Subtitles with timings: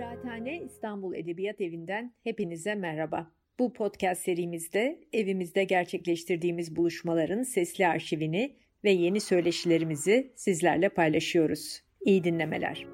[0.00, 3.30] Kıraathane İstanbul Edebiyat Evi'nden hepinize merhaba.
[3.58, 11.82] Bu podcast serimizde evimizde gerçekleştirdiğimiz buluşmaların sesli arşivini ve yeni söyleşilerimizi sizlerle paylaşıyoruz.
[12.00, 12.86] İyi dinlemeler.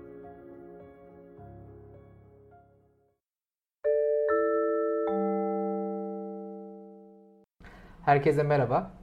[8.05, 8.95] Herkese merhaba.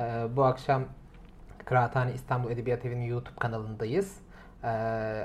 [0.00, 0.04] Ee,
[0.36, 0.84] bu akşam
[1.64, 4.25] Kıraathane İstanbul Edebiyat Evi'nin YouTube kanalındayız.
[4.64, 4.68] Ee,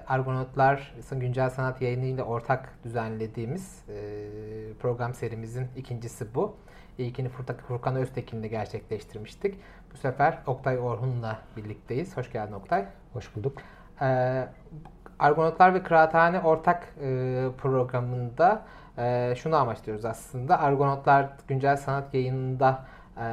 [0.07, 3.93] Argonautlar Güncel Sanat Yayını ile ortak düzenlediğimiz e,
[4.79, 6.55] program serimizin ikincisi bu.
[6.97, 7.29] İlkini
[7.67, 9.55] Furkan Öztekin'le gerçekleştirmiştik.
[9.93, 12.17] Bu sefer Oktay Orhun'la birlikteyiz.
[12.17, 12.85] Hoş geldin Oktay.
[13.13, 13.57] Hoş bulduk.
[14.01, 14.47] Ee,
[15.19, 18.61] Argonautlar ve Kıraathane ortak e, programında
[18.97, 20.59] e, şunu amaçlıyoruz aslında.
[20.59, 22.85] Argonautlar Güncel Sanat Yayını'nda
[23.17, 23.23] e,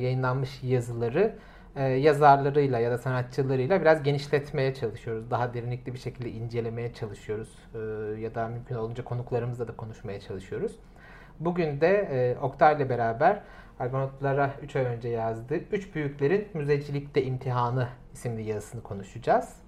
[0.00, 1.36] yayınlanmış yazıları
[1.78, 5.30] e, yazarlarıyla ya da sanatçılarıyla biraz genişletmeye çalışıyoruz.
[5.30, 7.48] Daha derinlikli bir şekilde incelemeye çalışıyoruz.
[7.74, 7.78] E,
[8.20, 10.72] ya da mümkün olunca konuklarımızla da konuşmaya çalışıyoruz.
[11.40, 13.42] Bugün de e, Oktay ile beraber
[13.78, 19.67] Argonautlara 3 ay önce yazdığı Üç Büyüklerin Müzecilikte İmtihanı isimli yazısını konuşacağız.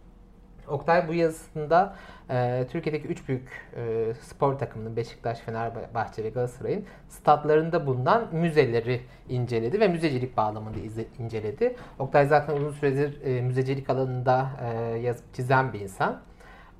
[0.70, 1.96] Oktay bu yazısında
[2.30, 9.80] e, Türkiye'deki üç büyük e, spor takımının Beşiktaş, Fenerbahçe ve Galatasaray'ın statlarında bulunan müzeleri inceledi
[9.80, 10.78] ve müzecilik bağlamında
[11.18, 11.76] inceledi.
[11.98, 16.20] Oktay zaten uzun süredir e, müzecilik alanında e, yazıp çizen bir insan.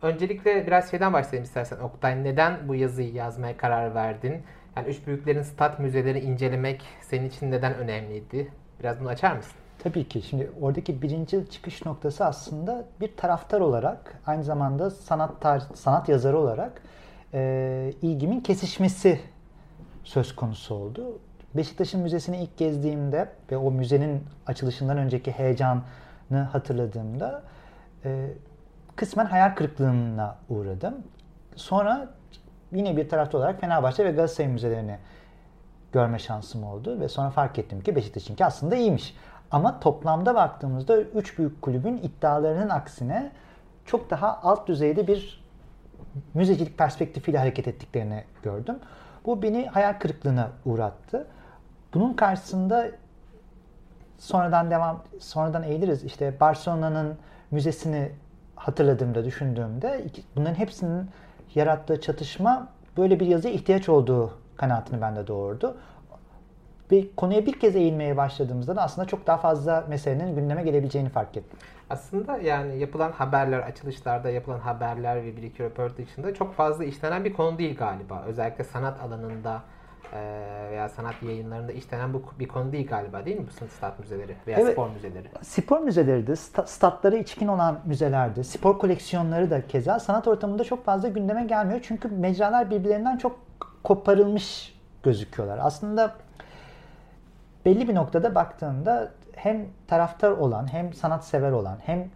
[0.03, 2.25] Öncelikle biraz şeyden başlayayım istersen Oktay.
[2.25, 4.43] Neden bu yazıyı yazmaya karar verdin?
[4.77, 8.53] Yani üç büyüklerin stat müzeleri incelemek senin için neden önemliydi?
[8.81, 9.60] Biraz bunu açar mısın?
[9.83, 10.23] Tabii ki.
[10.23, 16.39] Şimdi oradaki birinci çıkış noktası aslında bir taraftar olarak aynı zamanda sanat tar- sanat yazarı
[16.39, 16.83] olarak
[17.35, 19.21] e, ilgimin kesişmesi
[20.05, 21.19] söz konusu oldu.
[21.55, 25.83] Beşiktaş'ın müzesini ilk gezdiğimde ve o müzenin açılışından önceki heyecanı
[26.53, 27.43] hatırladığımda
[28.05, 28.31] e,
[28.97, 30.95] kısmen hayal kırıklığına uğradım.
[31.57, 32.09] Sonra
[32.73, 34.99] yine bir taraftar olarak Fenerbahçe ve Galatasaray müzelerini
[35.93, 39.15] görme şansım oldu ve sonra fark ettim ki Beşiktaş'ınki aslında iyiymiş.
[39.51, 43.33] Ama toplamda baktığımızda üç büyük kulübün iddialarının aksine
[43.85, 45.45] çok daha alt düzeyde bir
[46.35, 48.79] müzecilik perspektifiyle hareket ettiklerini gördüm.
[49.27, 51.27] Bu beni hayal kırıklığına uğrattı.
[51.95, 52.87] Bunun karşısında
[54.19, 56.05] sonradan devam sonradan eğiliriz.
[56.05, 57.19] İşte Barcelona'nın
[57.51, 58.13] müzesini
[58.57, 60.05] hatırladığımda, düşündüğümde
[60.37, 61.11] bunların hepsinin
[61.55, 65.77] yarattığı çatışma böyle bir yazıya ihtiyaç olduğu kanaatini bende doğurdu.
[66.93, 71.37] Ve konuya bir kez eğilmeye başladığımızda da aslında çok daha fazla meselenin gündeme gelebileceğini fark
[71.37, 71.59] ettim.
[71.91, 77.25] Aslında yani yapılan haberler, açılışlarda yapılan haberler ve bir iki röportaj dışında çok fazla işlenen
[77.25, 78.25] bir konu değil galiba.
[78.27, 79.63] Özellikle sanat alanında
[80.71, 84.59] veya sanat yayınlarında işlenen bu bir konu değil galiba değil mi bu stat müzeleri veya
[84.59, 85.29] evet, spor müzeleri?
[85.43, 86.37] Spor müzeleri de
[86.67, 91.81] statları içkin olan müzelerde, spor koleksiyonları da keza sanat ortamında çok fazla gündeme gelmiyor.
[91.83, 93.39] Çünkü mecralar birbirlerinden çok
[93.85, 95.59] koparılmış gözüküyorlar.
[95.63, 96.15] Aslında
[97.65, 102.09] belli bir noktada baktığında hem taraftar olan hem sanat sever olan hem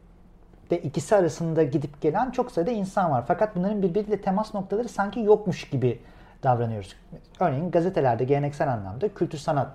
[0.71, 3.25] de ikisi arasında gidip gelen çok sayıda insan var.
[3.29, 6.01] Fakat bunların birbiriyle temas noktaları sanki yokmuş gibi
[6.43, 6.97] davranıyoruz.
[7.41, 9.69] Örneğin gazetelerde geleneksel anlamda kültür sanat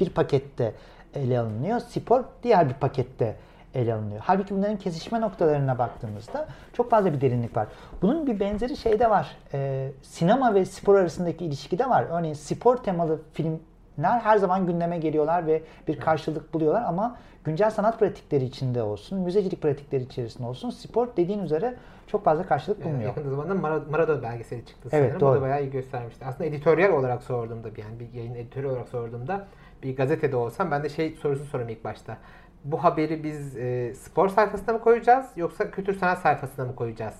[0.00, 0.74] bir pakette
[1.14, 1.80] ele alınıyor.
[1.80, 3.36] Spor diğer bir pakette
[3.74, 4.20] ele alınıyor.
[4.24, 7.66] Halbuki bunların kesişme noktalarına baktığımızda çok fazla bir derinlik var.
[8.02, 9.36] Bunun bir benzeri şeyde var.
[9.52, 12.06] Ee, sinema ve spor arasındaki ilişki de var.
[12.10, 13.60] Örneğin spor temalı film
[14.02, 19.62] her zaman gündeme geliyorlar ve bir karşılık buluyorlar ama güncel sanat pratikleri içinde olsun, müzecilik
[19.62, 21.74] pratikleri içerisinde olsun spor dediğin üzere
[22.06, 23.02] çok fazla karşılık bulmuyor.
[23.02, 23.54] Yakın zamanda
[23.90, 25.08] Maradona belgeseli çıktı sanırım.
[25.10, 25.30] Evet, doğru.
[25.30, 26.24] O da bayağı iyi göstermişti.
[26.24, 29.46] Aslında editoryal olarak sorduğumda yani bir yayın editörü olarak sorduğumda
[29.82, 32.16] bir gazetede olsam ben de şey sorusu sorayım ilk başta.
[32.64, 37.14] Bu haberi biz e, spor sayfasına mı koyacağız yoksa kültür sanat sayfasına mı koyacağız?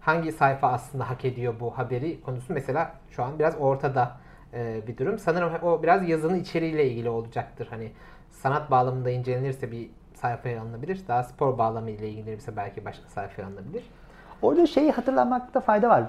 [0.00, 4.16] Hangi sayfa aslında hak ediyor bu haberi konusu mesela şu an biraz ortada
[4.54, 5.18] e, bir durum.
[5.18, 7.66] Sanırım o biraz yazının içeriğiyle ilgili olacaktır.
[7.70, 7.92] Hani
[8.30, 11.00] sanat bağlamında incelenirse bir sayfaya alınabilir.
[11.08, 13.84] Daha spor bağlamı ile ilgilenirse belki başka sayfaya alınabilir.
[14.42, 16.04] Orada şeyi hatırlamakta fayda var.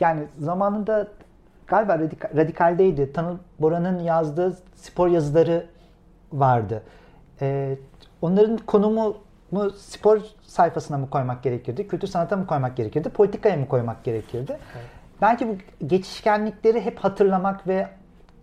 [0.00, 1.08] Yani zamanında
[1.66, 3.12] galiba radikal, radikaldeydi.
[3.12, 5.66] Tanıl Bora'nın yazdığı spor yazıları
[6.32, 6.82] vardı.
[7.40, 7.76] Ee,
[8.22, 9.16] onların konumu
[9.50, 11.88] mu spor sayfasına mı koymak gerekirdi?
[11.88, 13.08] Kültür sanata mı koymak gerekirdi?
[13.08, 14.58] Politikaya mı koymak gerekirdi?
[14.76, 14.86] Evet.
[15.22, 17.88] Belki bu geçişkenlikleri hep hatırlamak ve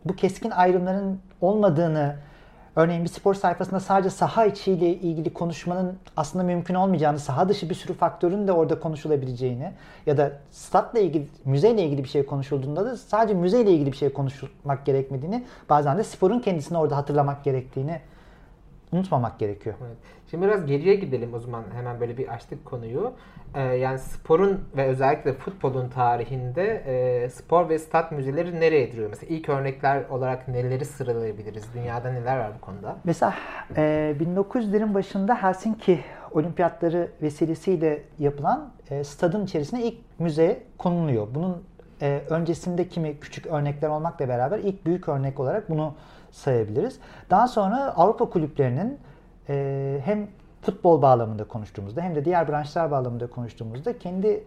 [0.06, 2.16] bu keskin ayrımların olmadığını,
[2.76, 7.76] örneğin bir spor sayfasında sadece saha içiyle ilgili konuşmanın aslında mümkün olmayacağını, saha dışı bir
[7.76, 9.72] sürü faktörün de orada konuşulabileceğini
[10.06, 14.14] ya da statla ilgili, müzeyle ilgili bir şey konuşulduğunda da sadece müzeyle ilgili bir şey
[14.14, 18.00] konuşmak gerekmediğini, bazen de sporun kendisini orada hatırlamak gerektiğini
[18.91, 19.75] unutmamak gerekiyor.
[19.88, 19.97] Evet.
[20.30, 23.13] Şimdi biraz geriye gidelim o zaman hemen böyle bir açtık konuyu.
[23.56, 29.09] Ee, yani sporun ve özellikle futbolun tarihinde e, spor ve stat müzeleri nereye duruyor?
[29.09, 31.63] Mesela ilk örnekler olarak neleri sıralayabiliriz?
[31.74, 32.97] Dünyada neler var bu konuda?
[33.03, 33.33] Mesela
[33.75, 36.00] e, 1900'lerin başında Helsinki
[36.31, 41.27] olimpiyatları vesilesiyle yapılan e, stadın içerisine ilk müze konuluyor.
[41.36, 41.63] Bunun
[42.01, 45.94] e, öncesinde kimi küçük örnekler olmakla beraber ilk büyük örnek olarak bunu
[46.31, 47.00] sayabiliriz.
[47.30, 49.00] Daha sonra Avrupa kulüplerinin
[49.50, 50.28] e, hem
[50.62, 54.44] futbol bağlamında konuştuğumuzda hem de diğer branşlar bağlamında konuştuğumuzda kendi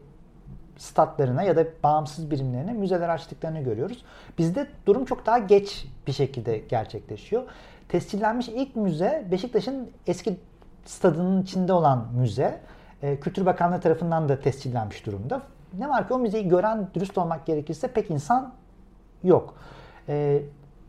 [0.77, 4.05] statlarına ya da bağımsız birimlerine müzeler açtıklarını görüyoruz.
[4.39, 7.43] Bizde durum çok daha geç bir şekilde gerçekleşiyor.
[7.89, 10.37] Tescillenmiş ilk müze Beşiktaş'ın eski
[10.85, 12.61] stadının içinde olan müze.
[13.03, 15.43] E, Kültür Bakanlığı tarafından da tescillenmiş durumda.
[15.79, 18.53] Ne var ki o müzeyi gören dürüst olmak gerekirse pek insan
[19.23, 19.55] yok.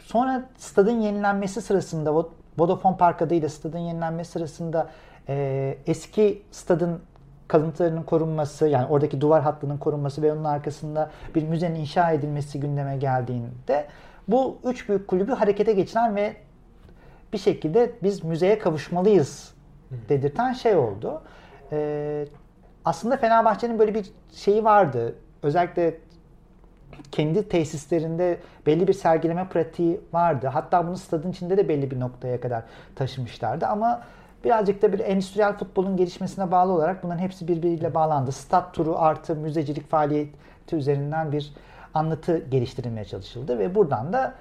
[0.02, 2.26] Sonra stadın yenilenmesi sırasında
[2.58, 4.90] Vodafone Park adıyla stadın yenilenmesi sırasında
[5.30, 7.00] e, eski stadın
[7.48, 12.98] kalıntılarının korunması yani oradaki duvar hattının korunması ve onun arkasında bir müzenin inşa edilmesi gündeme
[12.98, 13.88] geldiğinde
[14.28, 16.36] bu üç büyük kulübü harekete geçiren ve
[17.34, 19.54] bir şekilde biz müzeye kavuşmalıyız
[20.10, 21.22] dedirten şey oldu.
[21.72, 22.26] Ee,
[22.86, 25.16] aslında Fenerbahçe'nin böyle bir şeyi vardı.
[25.44, 25.98] Özellikle
[27.12, 30.48] kendi tesislerinde belli bir sergileme pratiği vardı.
[30.48, 32.64] Hatta bunu stadın içinde de belli bir noktaya kadar
[32.96, 34.02] taşımışlardı ama
[34.44, 38.32] birazcık da bir endüstriyel futbolun gelişmesine bağlı olarak bunların hepsi birbiriyle bağlandı.
[38.32, 41.54] Stat turu artı müzecilik faaliyeti üzerinden bir
[41.94, 44.34] anlatı geliştirilmeye çalışıldı ve buradan da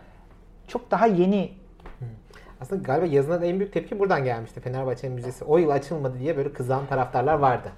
[0.69, 1.53] çok daha yeni
[2.61, 4.61] aslında galiba yazılan en büyük tepki buradan gelmişti.
[4.61, 7.69] Fenerbahçe Müzesi o yıl açılmadı diye böyle kızan taraftarlar vardı.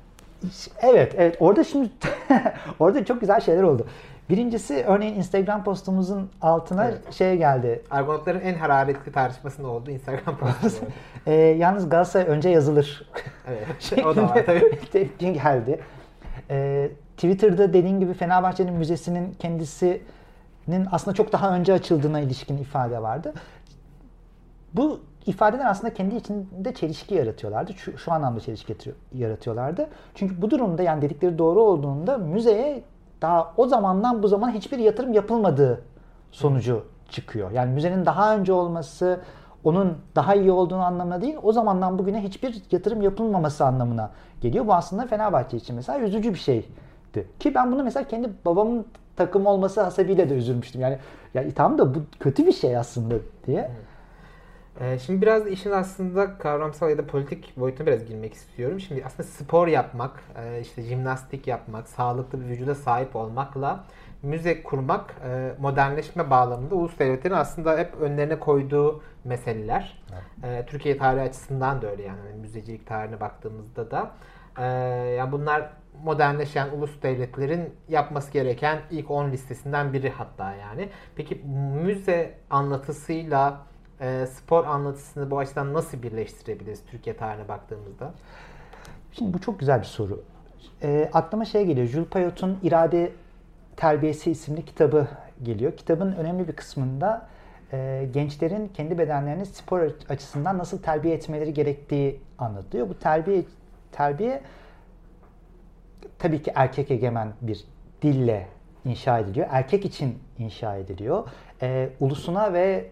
[0.83, 1.37] Evet, evet.
[1.41, 1.91] Orada şimdi
[2.79, 3.87] orada çok güzel şeyler oldu.
[4.31, 7.13] Birincisi örneğin Instagram postumuzun altına evet.
[7.13, 7.83] şey geldi.
[7.91, 10.87] Argonotların en hararetli tartışmasında oldu Instagram postu.
[11.27, 13.11] e, yalnız Galatasaray önce yazılır.
[13.49, 14.05] Evet.
[14.07, 14.81] o da var tabii.
[14.93, 15.81] Tepki geldi.
[16.51, 23.33] E, Twitter'da dediğin gibi Fenerbahçe'nin müzesinin kendisinin aslında çok daha önce açıldığına ilişkin ifade vardı.
[24.75, 27.73] Bu ifadeler aslında kendi içinde çelişki yaratıyorlardı.
[27.75, 28.77] Şu, şu anlamda çelişki
[29.13, 29.89] yaratıyorlardı.
[30.15, 32.83] Çünkü bu durumda yani dedikleri doğru olduğunda müzeye
[33.25, 35.83] daha o zamandan bu zamana hiçbir yatırım yapılmadığı
[36.33, 37.51] sonucu çıkıyor.
[37.51, 39.21] Yani müzenin daha önce olması
[39.65, 44.11] onun daha iyi olduğunu anlamına değil, o zamandan bugüne hiçbir yatırım yapılmaması anlamına
[44.41, 44.67] geliyor.
[44.67, 46.67] Bu aslında Fenerbahçe için mesela üzücü bir şeydi.
[47.41, 48.87] Ki ben bunu mesela kendi babamın
[49.17, 50.81] takım olması hasebiyle de üzülmüştüm.
[50.81, 50.99] Yani
[51.35, 53.15] ya tamam da bu kötü bir şey aslında
[53.47, 53.71] diye.
[54.81, 58.81] Ee, şimdi biraz da işin aslında kavramsal ya da politik boyutuna biraz girmek istiyorum.
[58.81, 63.85] Şimdi aslında spor yapmak, e, işte jimnastik yapmak, sağlıklı bir vücuda sahip olmakla
[64.23, 70.03] müze kurmak e, modernleşme bağlamında ulus devletlerin aslında hep önlerine koyduğu meseleler.
[70.13, 70.63] Evet.
[70.63, 74.11] E, Türkiye tarihi açısından da öyle yani hani müzecilik tarihine baktığımızda da.
[75.17, 75.71] Yani bunlar
[76.05, 80.89] modernleşen ulus devletlerin yapması gereken ilk 10 listesinden biri hatta yani.
[81.17, 81.43] Peki
[81.85, 83.61] müze anlatısıyla
[84.01, 88.15] e, spor anlatısını bu açıdan nasıl birleştirebiliriz Türkiye tarihine baktığımızda?
[89.13, 90.23] Şimdi bu çok güzel bir soru.
[90.83, 91.87] E, aklıma şey geliyor.
[91.87, 93.13] Jules Payot'un İrade
[93.77, 95.09] Terbiyesi isimli kitabı
[95.43, 95.77] geliyor.
[95.77, 97.27] Kitabın önemli bir kısmında
[97.73, 102.89] e, gençlerin kendi bedenlerini spor açısından nasıl terbiye etmeleri gerektiği anlatılıyor.
[102.89, 103.45] Bu terbiye
[103.93, 104.43] terbiye
[106.19, 107.65] tabii ki erkek egemen bir
[108.03, 108.49] dille
[108.85, 109.47] inşa ediliyor.
[109.51, 111.29] Erkek için inşa ediliyor.
[111.63, 112.91] E, ulusuna ve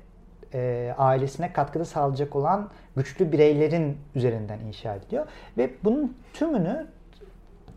[0.54, 5.26] e, ailesine katkıda sağlayacak olan güçlü bireylerin üzerinden inşa ediliyor.
[5.58, 6.86] Ve bunun tümünü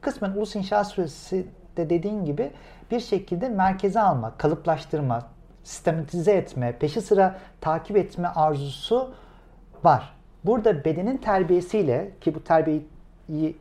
[0.01, 1.46] kısmen ulus inşa süresi
[1.77, 2.51] de dediğin gibi
[2.91, 5.27] bir şekilde merkeze alma, kalıplaştırma,
[5.63, 9.13] sistematize etme, peşi sıra takip etme arzusu
[9.84, 10.15] var.
[10.44, 13.58] Burada bedenin terbiyesiyle ki bu terbiyeyi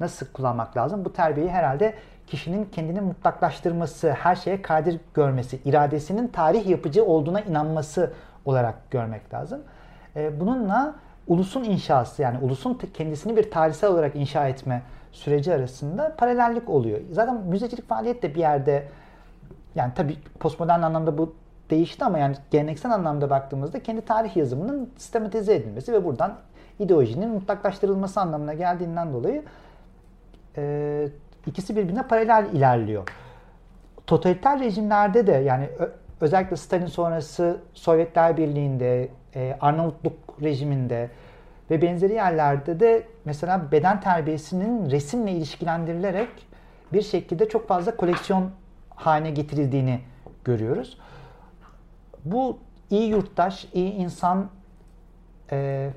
[0.00, 1.04] nasıl kullanmak lazım?
[1.04, 1.94] Bu terbiyeyi herhalde
[2.26, 8.12] kişinin kendini mutlaklaştırması, her şeye kadir görmesi, iradesinin tarih yapıcı olduğuna inanması
[8.44, 9.60] olarak görmek lazım.
[10.16, 10.94] E, bununla
[11.26, 14.82] ulusun inşası yani ulusun kendisini bir tarihsel olarak inşa etme
[15.12, 17.00] süreci arasında paralellik oluyor.
[17.10, 18.88] Zaten müzecilik faaliyet de bir yerde
[19.74, 21.34] yani tabii postmodern anlamda bu
[21.70, 26.34] değişti ama yani geleneksel anlamda baktığımızda kendi tarih yazımının sistematize edilmesi ve buradan
[26.78, 29.42] ideolojinin mutlaklaştırılması anlamına geldiğinden dolayı
[30.56, 31.08] e,
[31.46, 33.08] ikisi birbirine paralel ilerliyor.
[34.06, 35.68] Totaliter rejimlerde de yani
[36.22, 40.12] özellikle Stalin sonrası Sovyetler Birliği'nde, e, Arnavutluk
[40.42, 41.10] rejiminde
[41.70, 46.28] ve benzeri yerlerde de mesela beden terbiyesinin resimle ilişkilendirilerek
[46.92, 48.50] bir şekilde çok fazla koleksiyon
[48.90, 50.00] haline getirildiğini
[50.44, 50.98] görüyoruz.
[52.24, 52.58] Bu
[52.90, 54.50] iyi yurttaş, iyi insan
[55.52, 55.90] e,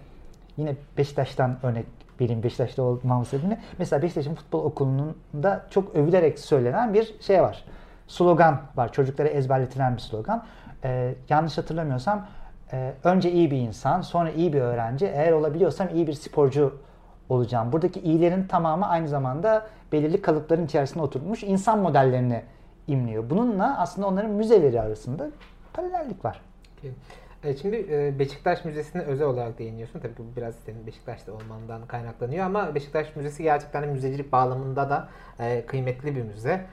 [0.57, 1.85] Yine Beşiktaş'tan örnek
[2.21, 3.61] vereyim Beşiktaş'ta olmamı sebebiyle.
[3.79, 7.63] Mesela Beşiktaş'ın futbol okulunda çok övülerek söylenen bir şey var.
[8.07, 8.91] Slogan var.
[8.91, 10.45] Çocuklara ezberletilen bir slogan.
[10.83, 12.27] Ee, yanlış hatırlamıyorsam
[12.73, 15.05] e, önce iyi bir insan, sonra iyi bir öğrenci.
[15.05, 16.77] Eğer olabiliyorsam iyi bir sporcu
[17.29, 17.71] olacağım.
[17.71, 22.43] Buradaki iyilerin tamamı aynı zamanda belirli kalıpların içerisinde oturmuş insan modellerini
[22.87, 23.29] imliyor.
[23.29, 25.27] Bununla aslında onların müzeleri arasında
[25.73, 26.41] paralellik var.
[27.43, 29.99] E, şimdi e, Beşiktaş Müzesi'ne özel olarak değiniyorsun.
[29.99, 35.07] Tabii ki bu biraz senin Beşiktaş'ta olmandan kaynaklanıyor ama Beşiktaş Müzesi gerçekten müzecilik bağlamında da
[35.39, 36.65] e, kıymetli bir müze.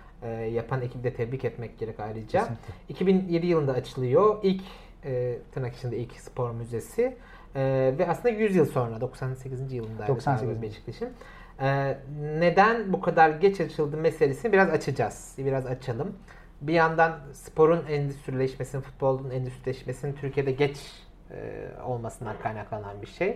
[0.53, 2.41] Yapan ekibi de tebrik etmek gerek ayrıca.
[2.41, 2.75] Kesinlikle.
[2.89, 4.39] 2007 yılında açılıyor.
[4.43, 4.63] İlk
[5.53, 7.17] tırnak içinde ilk spor müzesi.
[7.99, 9.73] Ve aslında 100 yıl sonra 98.
[9.73, 10.63] yılında 98.
[10.63, 11.13] Beşiktaş'ın.
[12.39, 15.35] Neden bu kadar geç açıldı meselesini biraz açacağız.
[15.39, 16.15] Biraz açalım
[16.63, 20.77] bir yandan sporun endüstrileşmesinin, futbolun endüstrileşmesinin Türkiye'de geç
[21.31, 23.29] e, olmasından kaynaklanan bir şey.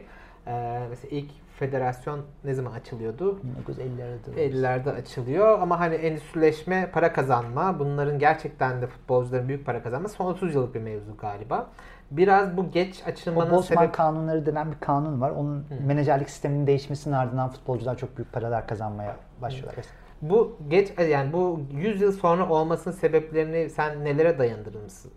[0.47, 3.41] E, mesela ilk federasyon ne zaman açılıyordu?
[3.69, 4.37] 1950'lerde.
[4.37, 10.27] 50'lerde açılıyor ama hani endüstrileşme, para kazanma, bunların gerçekten de futbolcuların büyük para kazanma son
[10.27, 11.67] 30 yıllık bir mevzu galiba.
[12.11, 13.95] Biraz bu geç açılmanın o Bosman sebep...
[13.95, 15.31] kanunları denen bir kanun var.
[15.31, 15.65] Onun Hı.
[15.87, 19.77] menajerlik sisteminin değişmesinin ardından futbolcular çok büyük paralar kazanmaya başlıyorlar.
[19.77, 20.07] Hı.
[20.23, 24.39] Bu geç yani bu 100 yıl sonra olmasının sebeplerini sen nelere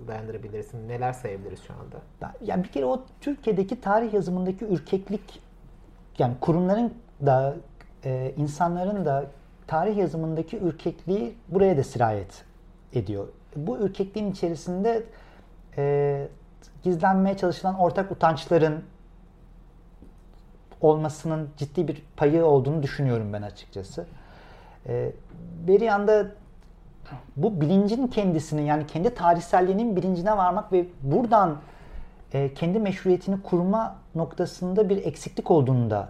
[0.08, 0.90] dayandırabilirsin?
[0.90, 2.32] Neler sayabiliriz şu anda?
[2.46, 5.49] Yani bir kere o Türkiye'deki tarih yazımındaki ürkeklik
[6.20, 6.94] yani kurumların
[7.26, 7.56] da
[8.06, 9.26] e, insanların da
[9.68, 12.44] tarih yazımındaki ürkekliği buraya da sirayet
[12.94, 13.28] ediyor.
[13.56, 15.04] Bu ürkekliğin içerisinde
[15.78, 16.28] e,
[16.84, 18.84] gizlenmeye çalışılan ortak utançların
[20.82, 24.06] olmasının ciddi bir payı olduğunu düşünüyorum ben açıkçası.
[24.88, 25.12] E,
[25.68, 26.26] bir yanda
[27.36, 31.58] bu bilincin kendisini yani kendi tarihselliğinin bilincine varmak ve buradan
[32.34, 36.10] e, kendi meşruiyetini kurma noktasında bir eksiklik olduğunu da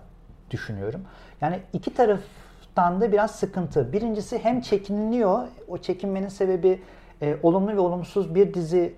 [0.51, 1.01] düşünüyorum.
[1.41, 3.93] Yani iki taraftan da biraz sıkıntı.
[3.93, 6.81] Birincisi hem çekiniliyor, o çekinmenin sebebi
[7.21, 8.95] e, olumlu ve olumsuz bir dizi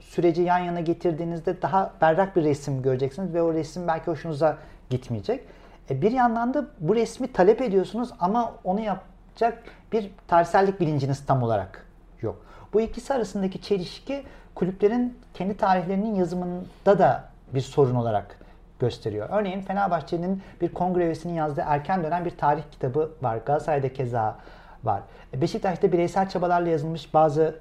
[0.00, 4.58] süreci yan yana getirdiğinizde daha berrak bir resim göreceksiniz ve o resim belki hoşunuza
[4.90, 5.44] gitmeyecek.
[5.90, 11.42] E, bir yandan da bu resmi talep ediyorsunuz ama onu yapacak bir tarihsellik bilinciniz tam
[11.42, 11.86] olarak
[12.22, 12.46] yok.
[12.72, 14.22] Bu ikisi arasındaki çelişki
[14.54, 18.38] kulüplerin kendi tarihlerinin yazımında da bir sorun olarak
[18.80, 19.28] gösteriyor.
[19.32, 23.36] Örneğin Fenerbahçe'nin bir kongre üyesinin yazdığı erken dönem bir tarih kitabı var.
[23.36, 24.36] Galatasaray'da keza
[24.84, 25.02] var.
[25.34, 27.60] Beşiktaş'ta bireysel çabalarla yazılmış bazı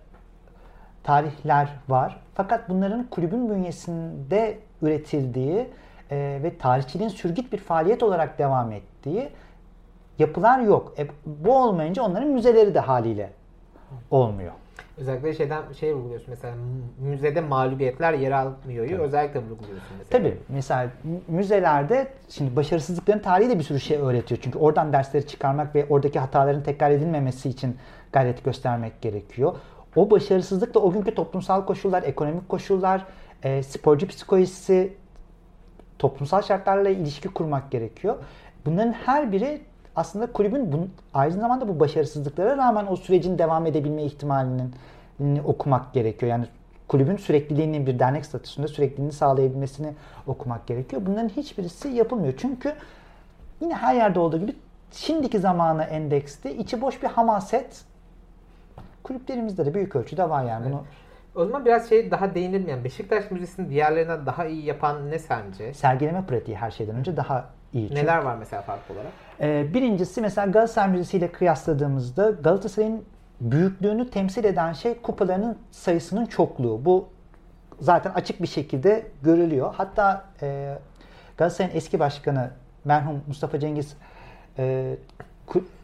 [1.04, 2.20] tarihler var.
[2.34, 5.70] Fakat bunların kulübün bünyesinde üretildiği
[6.12, 9.30] e, ve tarihçiliğin sürgit bir faaliyet olarak devam ettiği
[10.20, 10.94] yapılar yok.
[11.00, 13.30] E, bu olmayınca onların müzeleri de haliyle
[14.12, 14.54] olmuyor.
[15.00, 16.56] Özellikle şeyden şey vurguluyorsun mesela
[17.00, 18.88] müzede mağlubiyetler yer almıyor.
[18.88, 19.02] Tabii.
[19.02, 20.10] Özellikle vurguluyorsun mesela.
[20.10, 20.38] Tabii.
[20.50, 20.90] Mesela
[21.28, 24.42] müzelerde şimdi başarısızlıkların tarihi de bir sürü şey öğretiyor.
[24.44, 27.78] Çünkü oradan dersleri çıkarmak ve oradaki hataların tekrar edilmemesi için
[28.12, 29.56] gayret göstermek gerekiyor.
[29.96, 33.06] O başarısızlıkla o günkü toplumsal koşullar, ekonomik koşullar,
[33.44, 34.94] e, sporcu psikolojisi,
[36.00, 38.16] toplumsal şartlarla ilişki kurmak gerekiyor.
[38.66, 39.62] Bunların her biri
[40.00, 44.74] aslında kulübün bunun, aynı zamanda bu başarısızlıklara rağmen o sürecin devam edebilme ihtimalinin
[45.46, 46.32] okumak gerekiyor.
[46.32, 46.46] Yani
[46.88, 49.94] kulübün sürekliliğinin bir dernek statüsünde sürekliliğini sağlayabilmesini
[50.28, 51.02] okumak gerekiyor.
[51.06, 52.34] Bunların hiçbirisi yapılmıyor.
[52.38, 52.74] Çünkü
[53.62, 54.56] yine her yerde olduğu gibi
[54.92, 57.84] şimdiki zamana endekste içi boş bir hamaset
[59.04, 60.66] kulüplerimizde de büyük ölçüde var yani.
[60.66, 60.84] Bunu
[61.36, 65.74] o zaman biraz şey daha değinelim yani Beşiktaş Müzesi'ni diğerlerinden daha iyi yapan ne sence?
[65.74, 67.96] Sergileme pratiği her şeyden önce daha iyi.
[67.96, 69.12] Neler var mesela farklı olarak?
[69.42, 73.04] E, birincisi mesela Galatasaray Müzesi ile kıyasladığımızda Galatasaray'ın
[73.42, 76.86] büyüklüğünü temsil eden şey kupalarının sayısının çokluğu.
[76.86, 77.10] Bu
[77.80, 79.74] zaten açık bir şekilde görülüyor.
[79.78, 80.78] Hatta e,
[81.38, 82.52] Galatasaray'ın eski başkanı
[82.86, 83.98] merhum Mustafa Cengiz
[84.58, 84.96] e,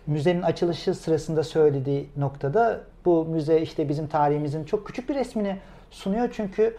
[0.08, 5.58] müzenin açılışı sırasında söylediği noktada bu müze işte bizim tarihimizin çok küçük bir resmini
[5.92, 6.30] sunuyor.
[6.34, 6.78] Çünkü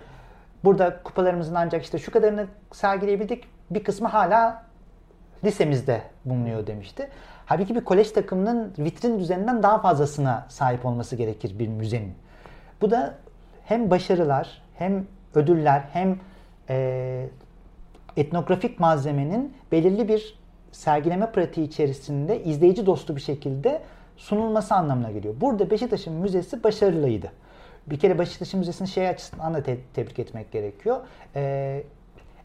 [0.64, 3.44] burada kupalarımızın ancak işte şu kadarını sergileyebildik.
[3.70, 4.65] Bir kısmı hala
[5.45, 7.09] lisemizde bulunuyor demişti.
[7.47, 12.14] Halbuki bir kolej takımının vitrin düzeninden daha fazlasına sahip olması gerekir bir müzenin.
[12.81, 13.14] Bu da
[13.64, 16.19] hem başarılar hem ödüller hem
[16.69, 17.26] e,
[18.16, 20.38] etnografik malzemenin belirli bir
[20.73, 23.83] sergileme pratiği içerisinde izleyici dostu bir şekilde
[24.16, 25.35] sunulması anlamına geliyor.
[25.40, 27.33] Burada Beşiktaş'ın müzesi başarılıydı.
[27.87, 31.00] Bir kere Beşiktaş'ın müzesini şey açısından da te- tebrik etmek gerekiyor.
[31.37, 31.83] Ee,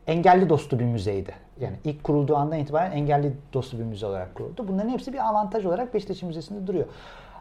[0.08, 1.34] engelli dostu bir müzeydi.
[1.60, 4.68] Yani ilk kurulduğu andan itibaren engelli dostu bir müze olarak kuruldu.
[4.68, 6.86] Bunların hepsi bir avantaj olarak Beşiktaş'ın müzesinde duruyor.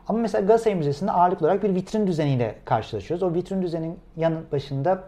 [0.08, 3.22] Ama mesela Galatasaray Müzesi'nde ağırlıklı olarak bir vitrin düzeniyle karşılaşıyoruz.
[3.22, 5.04] O vitrin düzenin yanı başında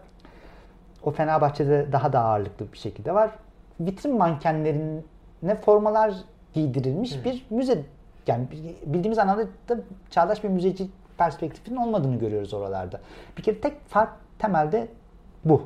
[1.03, 3.31] o Fenerbahçe'de daha da ağırlıklı bir şekilde var.
[3.79, 6.13] vitrin mankenlerine formalar
[6.53, 7.83] giydirilmiş bir müze.
[8.27, 8.47] Yani
[8.85, 9.77] bildiğimiz anlamda da
[10.09, 12.99] çağdaş bir müzeci perspektifinin olmadığını görüyoruz oralarda.
[13.37, 14.87] Bir kere tek fark temelde
[15.45, 15.61] bu.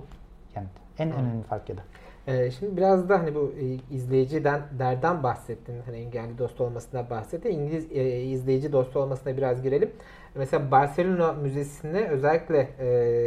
[0.55, 0.67] Yani
[0.99, 1.13] en Hı.
[1.13, 1.81] önemli fark ya da.
[2.27, 5.81] Ee, şimdi biraz da hani bu e, izleyiciden derden bahsettin.
[5.85, 7.49] Hani engelli dost olmasından bahsettin.
[7.49, 9.91] İngiliz e, izleyici dostu olmasına biraz girelim.
[10.35, 12.85] Mesela Barcelona Müzesi'ne özellikle e,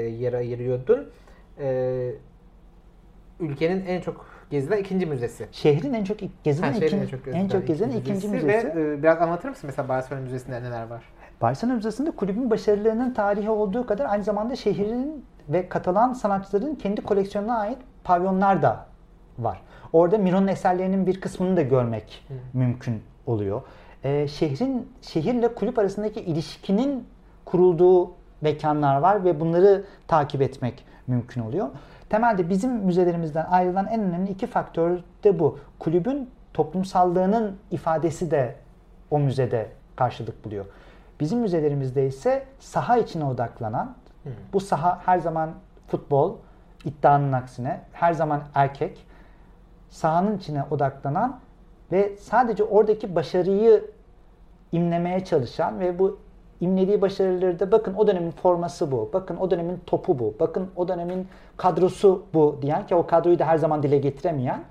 [0.08, 1.10] yer ayırıyordun.
[1.58, 2.10] E,
[3.40, 5.46] ülkenin en çok gezilen ikinci müzesi.
[5.52, 8.76] Şehrin en çok gezilen ha, ikinci, en çok gezilen, en çok gezilen ikinci, ikinci müzesi.
[8.76, 11.02] Ve e, biraz anlatır mısın mesela Barcelona Müzesi'nde neler var?
[11.40, 17.58] Barcelona Müzesi'nde kulübün başarılarının tarihi olduğu kadar aynı zamanda şehrin ve Katalan sanatçıların kendi koleksiyonuna
[17.58, 18.86] ait pavyonlar da
[19.38, 19.60] var.
[19.92, 22.34] Orada Miro'nun eserlerinin bir kısmını da görmek Hı.
[22.58, 23.62] mümkün oluyor.
[24.04, 27.06] Ee, şehrin şehirle kulüp arasındaki ilişkinin
[27.44, 31.68] kurulduğu mekanlar var ve bunları takip etmek mümkün oluyor.
[32.10, 35.58] Temelde bizim müzelerimizden ayrılan en önemli iki faktör de bu.
[35.78, 38.54] Kulübün toplumsallığının ifadesi de
[39.10, 40.64] o müzede karşılık buluyor.
[41.20, 44.30] Bizim müzelerimizde ise saha içine odaklanan, Hı.
[44.52, 45.50] bu saha her zaman
[45.88, 46.36] futbol,
[46.84, 49.06] iddianın aksine her zaman erkek,
[49.88, 51.40] sahanın içine odaklanan
[51.92, 53.84] ve sadece oradaki başarıyı
[54.72, 56.18] imlemeye çalışan ve bu
[56.60, 60.88] imlediği başarıları da bakın o dönemin forması bu, bakın o dönemin topu bu, bakın o
[60.88, 64.64] dönemin kadrosu bu diyen ki o kadroyu da her zaman dile getiremeyen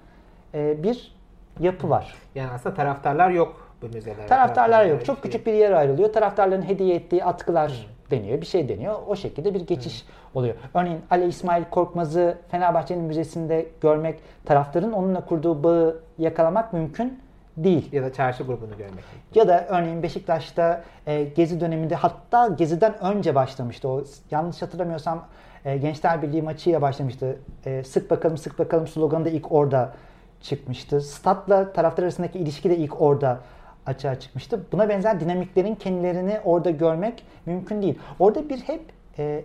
[0.53, 1.15] e, bir
[1.59, 2.15] yapı var.
[2.35, 4.27] Yani aslında taraftarlar yok bu müzelerde.
[4.27, 5.05] Taraftarlar yok.
[5.05, 6.13] Çok küçük bir yer ayrılıyor.
[6.13, 7.87] Taraftarların hediye ettiği atkılar.
[8.11, 8.41] Deniyor.
[8.41, 8.95] Bir şey deniyor.
[9.07, 10.39] O şekilde bir geçiş Hı.
[10.39, 10.55] oluyor.
[10.73, 17.19] Örneğin Ali İsmail Korkmaz'ı Fenerbahçe'nin müzesinde görmek, taraftarın onunla kurduğu bağı yakalamak mümkün
[17.57, 17.93] değil.
[17.93, 19.03] Ya da çarşı grubunu görmek.
[19.35, 23.89] Ya da örneğin Beşiktaş'ta e, Gezi döneminde hatta Gezi'den önce başlamıştı.
[23.89, 25.25] O yanlış hatırlamıyorsam
[25.65, 27.39] e, Gençler Birliği maçıyla başlamıştı.
[27.65, 29.93] E, sık bakalım sık bakalım sloganı da ilk orada
[30.41, 31.01] çıkmıştı.
[31.01, 33.39] Statla taraftar arasındaki ilişki de ilk orada
[33.85, 34.65] açığa çıkmıştı.
[34.71, 37.99] Buna benzer dinamiklerin kendilerini orada görmek mümkün değil.
[38.19, 38.81] Orada bir hep
[39.17, 39.43] e,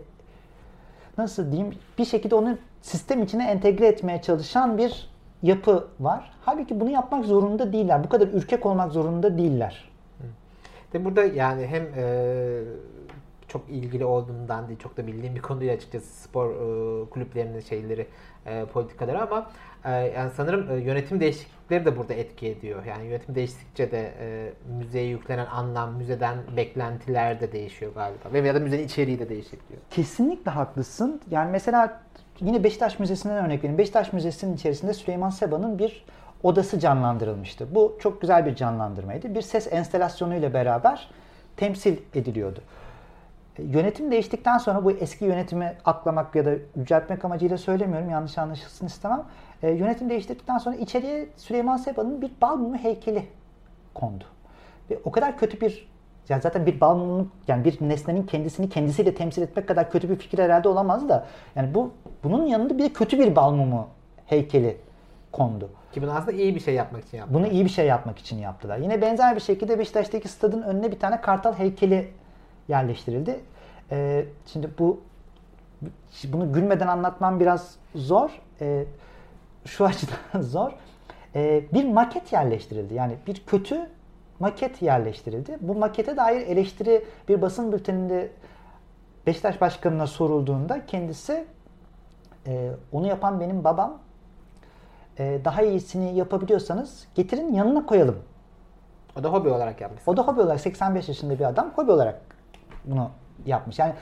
[1.18, 5.10] nasıl diyeyim bir şekilde onu sistem içine entegre etmeye çalışan bir
[5.42, 6.32] yapı var.
[6.44, 8.04] Halbuki bunu yapmak zorunda değiller.
[8.04, 9.90] Bu kadar ürkek olmak zorunda değiller.
[10.92, 12.04] De burada yani hem e,
[13.54, 18.06] çok ilgili olduğundan değil, çok da bildiğim bir konu değil açıkçası spor e, kulüplerinin şeyleri,
[18.46, 19.50] e, politikaları ama
[19.84, 22.84] e, yani sanırım e, yönetim değişiklikleri de burada etki ediyor.
[22.84, 28.32] Yani yönetim değiştikçe de e, müzeye yüklenen anlam, müzeden beklentiler de değişiyor galiba.
[28.32, 29.80] Ve ya da müzenin içeriği de değişebiliyor.
[29.90, 31.20] Kesinlikle haklısın.
[31.30, 32.00] Yani mesela
[32.40, 33.78] yine Beşiktaş Müzesi'nden örnek vereyim.
[33.78, 36.04] Beşiktaş Müzesi'nin içerisinde Süleyman Seba'nın bir
[36.42, 37.74] odası canlandırılmıştı.
[37.74, 39.34] Bu çok güzel bir canlandırmaydı.
[39.34, 41.10] Bir ses enstalasyonuyla beraber
[41.56, 42.60] temsil ediliyordu.
[43.58, 48.10] Yönetim değiştikten sonra bu eski yönetimi aklamak ya da yüceltmek amacıyla söylemiyorum.
[48.10, 49.24] Yanlış anlaşılsın istemem.
[49.62, 53.26] E, yönetim değiştirdikten sonra içeriye Süleyman Seba'nın bir bal mumu heykeli
[53.94, 54.24] kondu.
[54.90, 55.88] Ve o kadar kötü bir
[56.28, 60.38] yani zaten bir bal yani bir nesnenin kendisini kendisiyle temsil etmek kadar kötü bir fikir
[60.38, 61.92] herhalde olamaz da yani bu
[62.24, 63.88] bunun yanında bir de kötü bir bal mumu
[64.26, 64.76] heykeli
[65.32, 65.70] kondu.
[65.92, 67.40] Ki bunu aslında iyi bir şey yapmak için yaptılar.
[67.40, 68.78] Bunu iyi bir şey yapmak için yaptılar.
[68.78, 72.08] Yine benzer bir şekilde Beşiktaş'taki stadın önüne bir tane kartal heykeli
[72.68, 73.40] yerleştirildi.
[73.90, 75.00] Ee, şimdi bu
[76.24, 78.30] bunu gülmeden anlatmam biraz zor.
[78.60, 78.84] Ee,
[79.64, 80.72] şu açıdan zor.
[81.34, 82.94] Ee, bir maket yerleştirildi.
[82.94, 83.88] Yani bir kötü
[84.40, 85.58] maket yerleştirildi.
[85.60, 88.30] Bu makete dair eleştiri bir basın bülteninde
[89.26, 91.44] Beşiktaş Başkanı'na sorulduğunda kendisi
[92.46, 93.98] e, onu yapan benim babam
[95.18, 98.18] e, daha iyisini yapabiliyorsanız getirin yanına koyalım.
[99.18, 100.02] O da hobi olarak yapmış.
[100.06, 102.20] O da hobi olarak 85 yaşında bir adam hobi olarak
[102.84, 103.10] bunu
[103.46, 103.78] yapmış.
[103.78, 103.92] Yani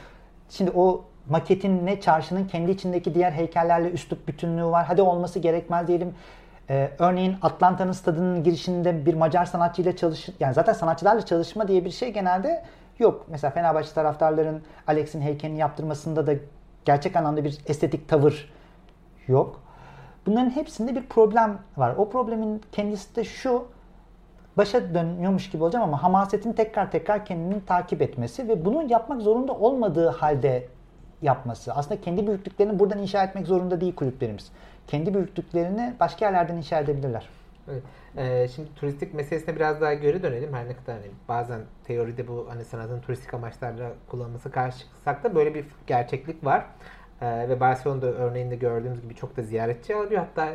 [0.48, 4.86] şimdi o maketin ne çarşının kendi içindeki diğer heykellerle üslup bütünlüğü var.
[4.86, 6.14] Hadi olması gerekmez diyelim.
[6.70, 11.90] Ee, örneğin Atlanta'nın stadının girişinde bir Macar sanatçıyla çalış yani zaten sanatçılarla çalışma diye bir
[11.90, 12.64] şey genelde
[12.98, 13.26] yok.
[13.28, 16.34] Mesela Fenerbahçe taraftarların Alex'in heykelini yaptırmasında da
[16.84, 18.52] gerçek anlamda bir estetik tavır
[19.28, 19.62] yok.
[20.26, 21.94] Bunların hepsinde bir problem var.
[21.96, 23.66] O problemin kendisi de şu
[24.56, 29.52] başa dönüyormuş gibi olacağım ama hamasetin tekrar tekrar kendini takip etmesi ve bunu yapmak zorunda
[29.52, 30.68] olmadığı halde
[31.22, 31.72] yapması.
[31.72, 34.52] Aslında kendi büyüklüklerini buradan inşa etmek zorunda değil kulüplerimiz.
[34.86, 37.28] Kendi büyüklüklerini başka yerlerden inşa edebilirler.
[37.68, 37.82] Evet.
[38.16, 40.54] Ee, şimdi turistik meselesine biraz daha geri dönelim.
[40.54, 45.34] Her ne kadar hani bazen teoride bu hani sanatın turistik amaçlarla kullanılması karşı çıksak da
[45.34, 46.66] böyle bir gerçeklik var.
[47.20, 50.20] Ee, ve Barcelona'da örneğinde gördüğümüz gibi çok da ziyaretçi alıyor.
[50.20, 50.48] Hatta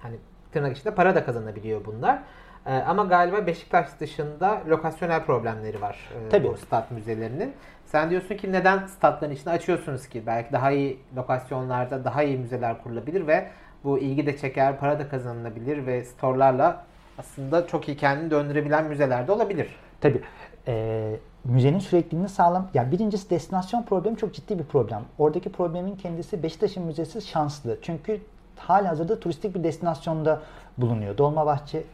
[0.00, 0.16] hani
[0.52, 2.22] tırnak içinde para da kazanabiliyor bunlar.
[2.66, 6.48] Ee, ama galiba Beşiktaş dışında lokasyonel problemleri var e, Tabii.
[6.48, 7.52] bu stat müzelerinin.
[7.86, 10.22] Sen diyorsun ki neden statların içini açıyorsunuz ki?
[10.26, 13.48] Belki daha iyi lokasyonlarda daha iyi müzeler kurulabilir ve
[13.84, 16.84] bu ilgi de çeker, para da kazanılabilir ve storelarla
[17.18, 19.76] aslında çok iyi kendini döndürebilen müzelerde olabilir.
[20.00, 20.22] Tabii.
[20.68, 22.68] E, müzenin sürekliliğini sağlam.
[22.74, 25.02] Ya birincisi destinasyon problemi çok ciddi bir problem.
[25.18, 27.78] Oradaki problemin kendisi Beşiktaş'ın müzesi şanslı.
[27.82, 28.20] Çünkü
[28.56, 30.42] hali hazırda turistik bir destinasyonda
[30.78, 31.18] bulunuyor.
[31.18, 31.84] Dolmabahçe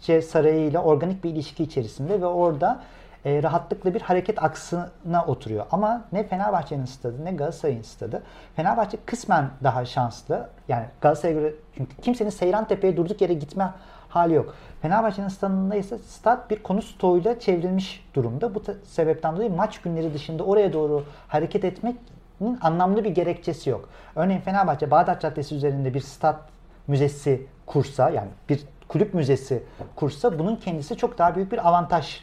[0.00, 2.80] Sarayı ile organik bir ilişki içerisinde ve orada
[3.24, 5.66] e, rahatlıkla bir hareket aksına oturuyor.
[5.70, 8.22] Ama ne Fenerbahçe'nin stadı ne Galatasaray'ın stadı.
[8.56, 10.48] Fenerbahçe kısmen daha şanslı.
[10.68, 13.70] Yani Galatasaray'a göre çünkü kimsenin Seyran Tepe'ye durduk yere gitme
[14.08, 14.54] hali yok.
[14.82, 18.54] Fenerbahçe'nin stadında ise stat bir konu stoğuyla çevrilmiş durumda.
[18.54, 23.88] Bu sebepten dolayı maç günleri dışında oraya doğru hareket etmenin anlamlı bir gerekçesi yok.
[24.14, 26.40] Örneğin Fenerbahçe Bağdat Caddesi üzerinde bir stat
[26.86, 28.60] müzesi kursa yani bir
[28.90, 29.62] kulüp müzesi
[29.96, 32.20] kursa bunun kendisi çok daha büyük bir avantaj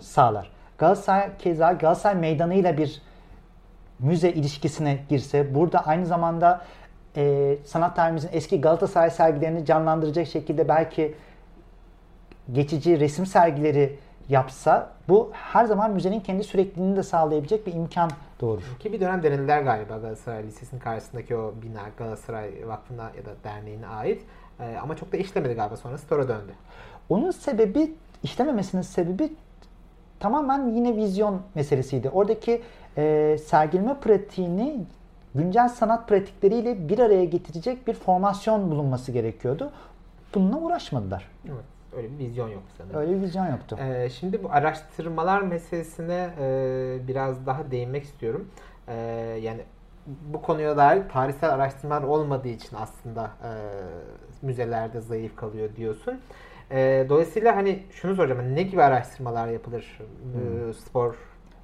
[0.00, 0.50] sağlar.
[0.78, 3.02] Galatasaray keza Galatasaray meydanıyla bir
[3.98, 6.64] müze ilişkisine girse burada aynı zamanda
[7.16, 11.14] e, sanat tarihimizin eski Galatasaray sergilerini canlandıracak şekilde belki
[12.52, 18.10] geçici resim sergileri yapsa bu her zaman müzenin kendi sürekliliğini de sağlayabilecek bir imkan
[18.40, 18.62] doğurur.
[18.78, 23.86] Ki bir dönem denediler galiba Galatasaray Lisesi'nin karşısındaki o bina Galatasaray Vakfı'na ya da derneğine
[23.86, 24.22] ait.
[24.60, 26.52] Ee, ama çok da işlemedi galiba sonra store'a döndü.
[27.08, 29.32] Onun sebebi işlememesinin sebebi
[30.20, 32.10] tamamen yine vizyon meselesiydi.
[32.10, 32.62] Oradaki
[32.96, 34.84] e, sergileme pratiğini
[35.34, 39.70] güncel sanat pratikleriyle bir araya getirecek bir formasyon bulunması gerekiyordu.
[40.34, 41.28] Bununla uğraşmadılar.
[41.46, 41.64] Evet.
[41.96, 43.00] Öyle bir vizyon yok sanırım.
[43.00, 43.78] Öyle bir vizyon yoktu.
[43.80, 48.48] Ee, şimdi bu araştırmalar meselesine e, biraz daha değinmek istiyorum.
[48.88, 48.94] E,
[49.42, 49.60] yani
[50.06, 53.50] bu konuya dair tarihsel araştırmalar olmadığı için aslında e,
[54.42, 56.20] müzelerde zayıf kalıyor diyorsun.
[56.70, 58.40] E, dolayısıyla hani şunu soracağım.
[58.40, 59.98] Hani ne gibi araştırmalar yapılır
[60.32, 60.70] hmm.
[60.70, 61.14] e, spor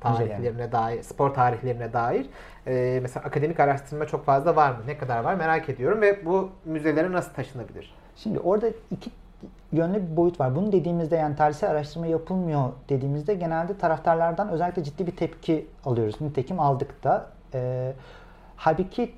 [0.00, 2.26] tarihlerine dair, spor tarihlerine dair.
[2.66, 4.78] E, mesela akademik araştırma çok fazla var mı?
[4.86, 7.94] Ne kadar var merak ediyorum ve bu müzelere nasıl taşınabilir?
[8.16, 9.10] Şimdi orada iki
[9.72, 10.56] yönlü bir boyut var.
[10.56, 16.20] Bunu dediğimizde yani tarihsel araştırma yapılmıyor dediğimizde genelde taraftarlardan özellikle ciddi bir tepki alıyoruz.
[16.20, 17.26] Nitekim aldık da.
[17.54, 17.92] E,
[18.56, 19.12] halbuki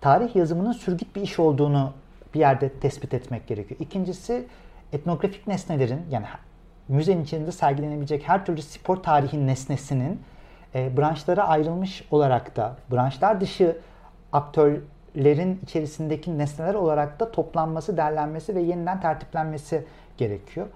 [0.00, 1.92] tarih yazımının sürgüt bir iş olduğunu
[2.34, 3.80] bir yerde tespit etmek gerekiyor.
[3.80, 4.46] İkincisi
[4.92, 6.26] etnografik nesnelerin yani
[6.88, 10.20] müzenin içinde sergilenebilecek her türlü spor tarihi nesnesinin
[10.74, 13.78] e, branşlara ayrılmış olarak da branşlar dışı
[14.32, 19.84] aktörlerin içerisindeki nesneler olarak da toplanması, derlenmesi ve yeniden tertiplenmesi
[20.16, 20.66] gerekiyor.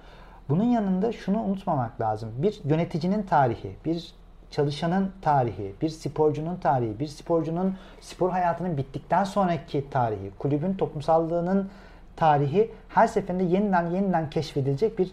[0.49, 2.31] Bunun yanında şunu unutmamak lazım.
[2.37, 4.14] Bir yöneticinin tarihi, bir
[4.51, 11.71] çalışanın tarihi, bir sporcunun tarihi, bir sporcunun spor hayatının bittikten sonraki tarihi, kulübün toplumsallığının
[12.17, 15.11] tarihi her seferinde yeniden yeniden keşfedilecek bir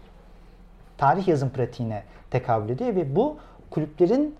[0.97, 3.37] tarih yazım pratiğine tekabül ediyor ve bu
[3.69, 4.35] kulüplerin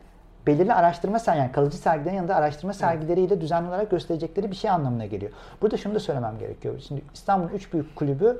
[0.48, 5.06] belirli araştırma sergi, yani kalıcı sergilerin yanında araştırma sergileriyle düzenli olarak gösterecekleri bir şey anlamına
[5.06, 5.32] geliyor.
[5.62, 6.80] Burada şunu da söylemem gerekiyor.
[6.88, 8.40] Şimdi İstanbul'un üç büyük kulübü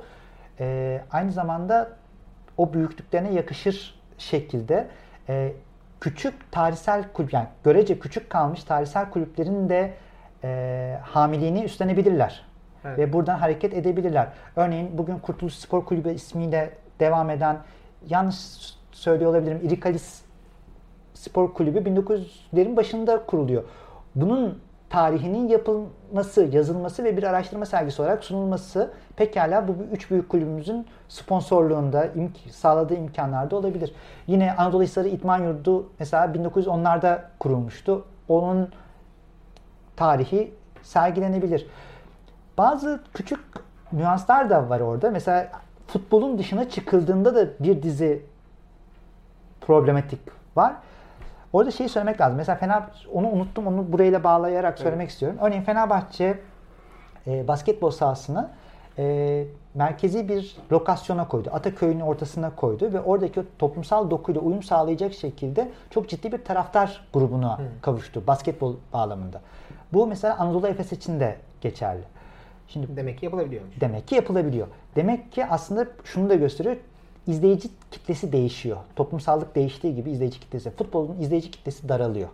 [0.60, 1.88] e, aynı zamanda
[2.56, 4.88] o büyüklüklerine yakışır şekilde
[5.28, 5.52] e,
[6.00, 9.94] küçük tarihsel kulüp yani görece küçük kalmış tarihsel kulüplerin de
[10.44, 12.44] e, hamiliğini üstlenebilirler.
[12.84, 12.98] Evet.
[12.98, 14.28] Ve buradan hareket edebilirler.
[14.56, 17.58] Örneğin bugün Kurtuluş Spor Kulübü ismiyle devam eden
[18.08, 18.36] yanlış
[18.92, 19.60] söylüyor olabilirim.
[19.62, 20.22] İrikalis
[21.14, 23.64] Spor Kulübü 1900'lerin başında kuruluyor.
[24.14, 24.58] Bunun
[24.90, 32.06] tarihinin yapılması, yazılması ve bir araştırma sergisi olarak sunulması pekala bu üç büyük kulübümüzün sponsorluğunda
[32.06, 33.94] imk sağladığı imkanlarda olabilir.
[34.26, 38.04] Yine Anadolu Hisarı İtman Yurdu mesela 1910'larda kurulmuştu.
[38.28, 38.68] Onun
[39.96, 41.66] tarihi sergilenebilir.
[42.58, 43.40] Bazı küçük
[43.92, 45.10] nüanslar da var orada.
[45.10, 45.50] Mesela
[45.86, 48.22] futbolun dışına çıkıldığında da bir dizi
[49.60, 50.20] problematik
[50.56, 50.72] var.
[51.56, 52.36] Orada şeyi söylemek lazım.
[52.36, 53.66] Mesela Fener onu unuttum.
[53.66, 55.12] Onu burayla bağlayarak söylemek evet.
[55.12, 55.38] istiyorum.
[55.42, 56.38] Örneğin Fenerbahçe
[57.26, 58.50] e, basketbol sahasını
[58.98, 61.50] e, merkezi bir lokasyona koydu.
[61.52, 67.58] Ataköy'ün ortasına koydu ve oradaki toplumsal dokuyla uyum sağlayacak şekilde çok ciddi bir taraftar grubuna
[67.58, 67.64] hmm.
[67.82, 69.40] kavuştu basketbol bağlamında.
[69.92, 72.02] Bu mesela Anadolu Efes için de geçerli.
[72.68, 73.80] Şimdi demek ki yapılabiliyormuş.
[73.80, 74.66] Demek ki yapılabiliyor.
[74.96, 76.76] Demek ki aslında şunu da gösteriyor
[77.26, 78.76] izleyici kitlesi değişiyor.
[78.96, 82.28] Toplumsallık değiştiği gibi izleyici kitlesi, futbolun izleyici kitlesi daralıyor.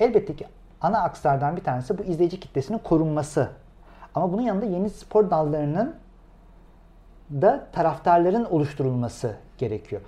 [0.00, 0.46] Elbette ki
[0.80, 3.50] ana akslardan bir tanesi bu izleyici kitlesinin korunması.
[4.14, 5.94] Ama bunun yanında yeni spor dallarının
[7.30, 10.02] da taraftarların oluşturulması gerekiyor.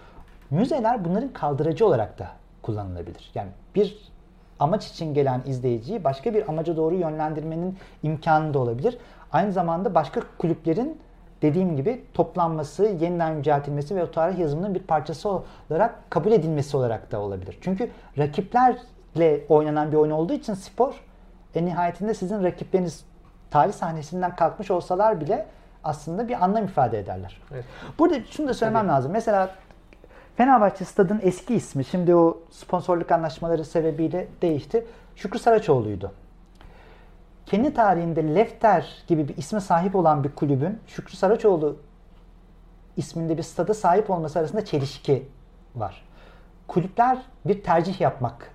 [0.51, 2.29] Müzeler bunların kaldırıcı olarak da
[2.63, 3.31] kullanılabilir.
[3.35, 4.13] Yani bir
[4.59, 8.99] amaç için gelen izleyiciyi başka bir amaca doğru yönlendirmenin imkanı da olabilir.
[9.33, 11.01] Aynı zamanda başka kulüplerin
[11.43, 17.13] dediğim gibi toplanması, yeniden yüceltilmesi ve o tarih yazımının bir parçası olarak kabul edilmesi olarak
[17.13, 17.59] da olabilir.
[17.61, 20.95] Çünkü rakiplerle oynanan bir oyun olduğu için spor
[21.55, 23.05] en nihayetinde sizin rakipleriniz
[23.51, 25.47] tarih sahnesinden kalkmış olsalar bile
[25.85, 27.43] aslında bir anlam ifade ederler.
[27.53, 27.65] Evet.
[27.99, 28.93] Burada şunu da söylemem Tabii.
[28.93, 29.13] lazım.
[29.13, 29.51] Mesela
[30.37, 34.87] Fenerbahçe Stad'ın eski ismi şimdi o sponsorluk anlaşmaları sebebiyle değişti.
[35.17, 36.13] Şükrü Saraçoğlu'ydu.
[37.47, 41.77] Kendi tarihinde Lefter gibi bir isme sahip olan bir kulübün Şükrü Saraçoğlu
[42.97, 45.29] isminde bir stada sahip olması arasında çelişki
[45.77, 46.03] var.
[46.69, 48.51] Kulüpler bir tercih yapmak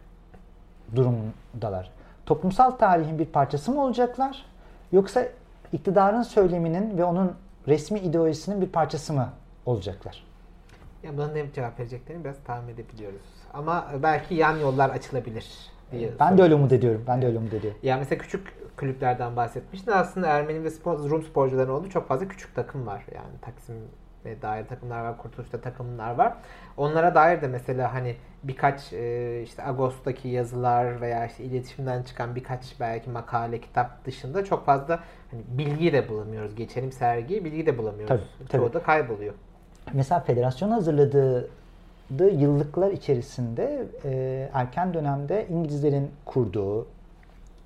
[0.95, 1.91] durumundalar.
[2.25, 4.45] Toplumsal tarihin bir parçası mı olacaklar?
[4.91, 5.27] Yoksa
[5.73, 7.35] iktidarın söyleminin ve onun
[7.67, 9.29] resmi ideolojisinin bir parçası mı
[9.65, 10.23] olacaklar?
[11.03, 13.21] Ya buna ne cevap vereceklerini biraz tahmin edebiliyoruz.
[13.53, 16.11] Ama belki yan yollar açılabilir diye.
[16.19, 17.03] Ben de öyle umut ediyorum.
[17.07, 17.79] Ben de öyle umut ediyorum.
[17.83, 19.91] Ya mesela küçük kulüplerden bahsetmiştin.
[19.91, 23.05] Aslında Ermeni ve spor, Rum sporcuların olduğu çok fazla küçük takım var.
[23.15, 23.75] Yani Taksim
[24.25, 26.33] ve dair takımlar var, Kurtuluş'ta takımlar var.
[26.77, 32.79] Onlara dair de mesela hani birkaç e, işte Ağustos'taki yazılar veya işte iletişimden çıkan birkaç
[32.79, 34.99] belki makale, kitap dışında çok fazla
[35.31, 36.55] hani bilgi de bulamıyoruz.
[36.55, 38.07] Geçelim sergiyi, bilgi de bulamıyoruz.
[38.39, 38.73] Tabii, Çoğu tabii.
[38.73, 39.33] da kayboluyor.
[39.93, 41.49] Mesela federasyon hazırladığı
[42.19, 46.87] yıllıklar içerisinde e, erken dönemde İngilizlerin kurduğu,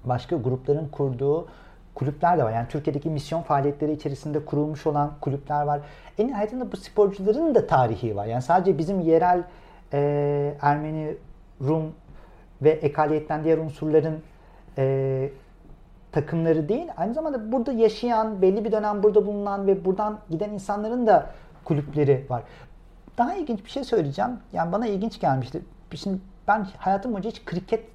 [0.04, 1.48] başka grupların kurduğu
[1.96, 2.52] kulüpler de var.
[2.52, 5.82] Yani Türkiye'deki misyon faaliyetleri içerisinde kurulmuş olan kulüpler var.
[6.18, 8.26] En nihayetinde bu sporcuların da tarihi var.
[8.26, 9.44] Yani sadece bizim yerel
[9.94, 11.16] e, Ermeni,
[11.62, 11.84] Rum
[12.62, 14.20] ve ekaliyetten diğer unsurların
[14.78, 15.30] e,
[16.12, 21.08] takımları değil, aynı zamanda burada yaşayan, belli bir dönem burada bulunan ve buradan giden insanların
[21.08, 21.30] da
[21.64, 22.44] kulüpleri var.
[23.17, 24.32] Daha ilginç bir şey söyleyeceğim.
[24.54, 25.62] Yani bana ilginç gelmişti.
[25.95, 27.88] Şimdi ben hayatım boyunca hiç kriket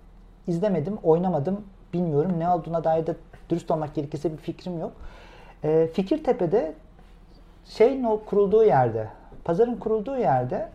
[0.47, 1.65] izlemedim, oynamadım.
[1.93, 3.17] Bilmiyorum ne olduğuna dair de
[3.51, 4.93] dürüst olmak gerekirse bir fikrim yok.
[5.65, 6.75] Ee, Fikirtepe'de
[7.65, 9.09] şeyin o kurulduğu yerde,
[9.45, 10.69] pazarın kurulduğu yerde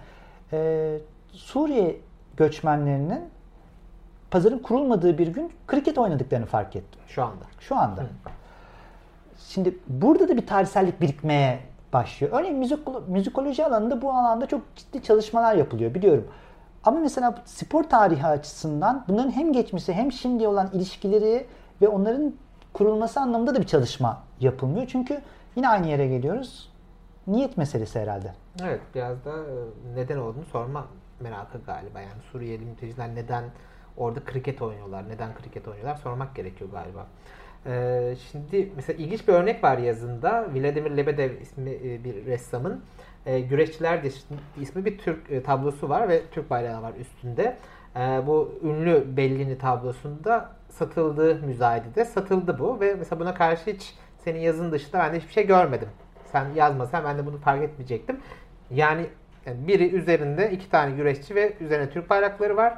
[0.53, 0.99] e,
[1.31, 1.97] Suriye
[2.37, 3.21] göçmenlerinin
[4.31, 7.01] pazarın kurulmadığı bir gün kriket oynadıklarını fark ettim.
[7.07, 7.45] Şu anda.
[7.59, 8.03] Şu anda.
[9.39, 11.59] Şimdi burada da bir tarihsellik birikmeye
[11.95, 12.33] başlıyor.
[12.39, 16.27] Örneğin müzik, müzikoloji alanında bu alanda çok ciddi çalışmalar yapılıyor biliyorum.
[16.83, 21.47] Ama mesela spor tarihi açısından bunların hem geçmişi hem şimdi olan ilişkileri
[21.81, 22.33] ve onların
[22.73, 24.87] kurulması anlamında da bir çalışma yapılmıyor.
[24.87, 25.21] Çünkü
[25.55, 26.69] yine aynı yere geliyoruz.
[27.27, 28.33] Niyet meselesi herhalde.
[28.63, 29.55] Evet biraz da e,
[29.95, 30.85] neden olduğunu sorma
[31.19, 31.99] merakı galiba.
[31.99, 33.43] Yani Suriyeli mülteciler neden
[33.97, 37.05] orada kriket oynuyorlar, neden kriket oynuyorlar sormak gerekiyor galiba.
[37.67, 40.47] Ee, şimdi mesela ilginç bir örnek var yazında.
[40.53, 42.83] Vladimir Lebedev ismi e, bir ressamın
[43.25, 44.01] e, Güreşçiler
[44.61, 47.57] ismi bir Türk e, tablosu var ve Türk bayrağı var üstünde.
[47.95, 54.39] E, bu ünlü Bellini tablosunda satıldığı müzayedede satıldı bu ve mesela buna karşı hiç senin
[54.39, 55.89] yazın dışında ben de hiçbir şey görmedim.
[56.31, 58.19] Sen yazmasan ben de bunu fark etmeyecektim.
[58.71, 59.05] Yani
[59.45, 62.73] yani biri üzerinde iki tane güreşçi ve üzerine Türk bayrakları var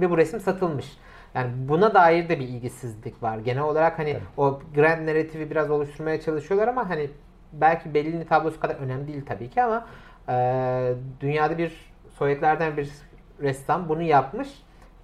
[0.00, 0.86] ve bu resim satılmış.
[1.34, 3.38] Yani buna dair de bir ilgisizlik var.
[3.38, 4.22] Genel olarak hani Evet.
[4.36, 7.10] o grand narratifi biraz oluşturmaya çalışıyorlar ama hani
[7.52, 9.86] belki Bellini tablosu kadar önemli değil tabii ki ama
[10.28, 12.90] e, dünyada bir Sovyetlerden bir
[13.42, 14.48] ressam bunu yapmış.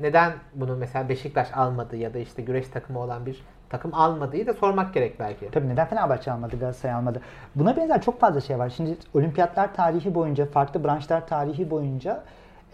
[0.00, 4.54] Neden bunu mesela Beşiktaş almadı ya da işte güreş takımı olan bir takım almadığı da
[4.54, 5.50] sormak gerek belki.
[5.50, 7.20] Tabii neden Fenerbahçe almadı, Galatasaray almadı?
[7.54, 8.70] Buna benzer çok fazla şey var.
[8.70, 12.22] Şimdi olimpiyatlar tarihi boyunca, farklı branşlar tarihi boyunca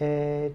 [0.01, 0.49] e,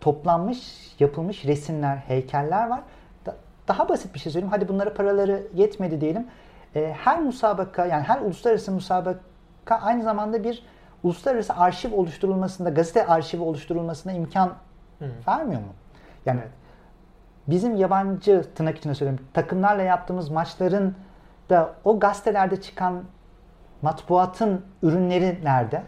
[0.00, 0.58] toplanmış,
[1.00, 2.80] yapılmış resimler, heykeller var.
[3.26, 3.36] Da-
[3.68, 4.52] daha basit bir şey söyleyeyim.
[4.52, 6.26] Hadi bunlara paraları yetmedi diyelim.
[6.74, 10.62] E, her musabaka, yani her uluslararası musabaka aynı zamanda bir
[11.02, 14.52] uluslararası arşiv oluşturulmasında, gazete arşivi oluşturulmasına imkan
[14.98, 15.10] Hı.
[15.28, 15.68] vermiyor mu?
[16.26, 16.52] Yani Evet.
[17.46, 20.94] bizim yabancı tırnak içinde söylüyorum takımlarla yaptığımız maçların
[21.50, 23.02] da o gazetelerde çıkan
[23.82, 25.82] matbuatın ürünleri nerede?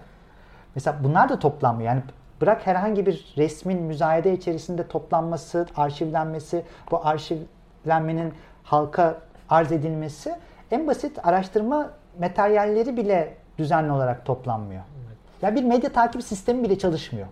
[0.74, 1.88] Mesela bunlar da toplanmıyor.
[1.92, 2.02] Yani
[2.40, 10.34] bırak herhangi bir resmin müzayede içerisinde toplanması, arşivlenmesi, bu arşivlenmenin halka arz edilmesi
[10.70, 14.82] en basit araştırma materyalleri bile düzenli olarak toplanmıyor.
[15.42, 17.26] Ya bir medya takip sistemi bile çalışmıyor.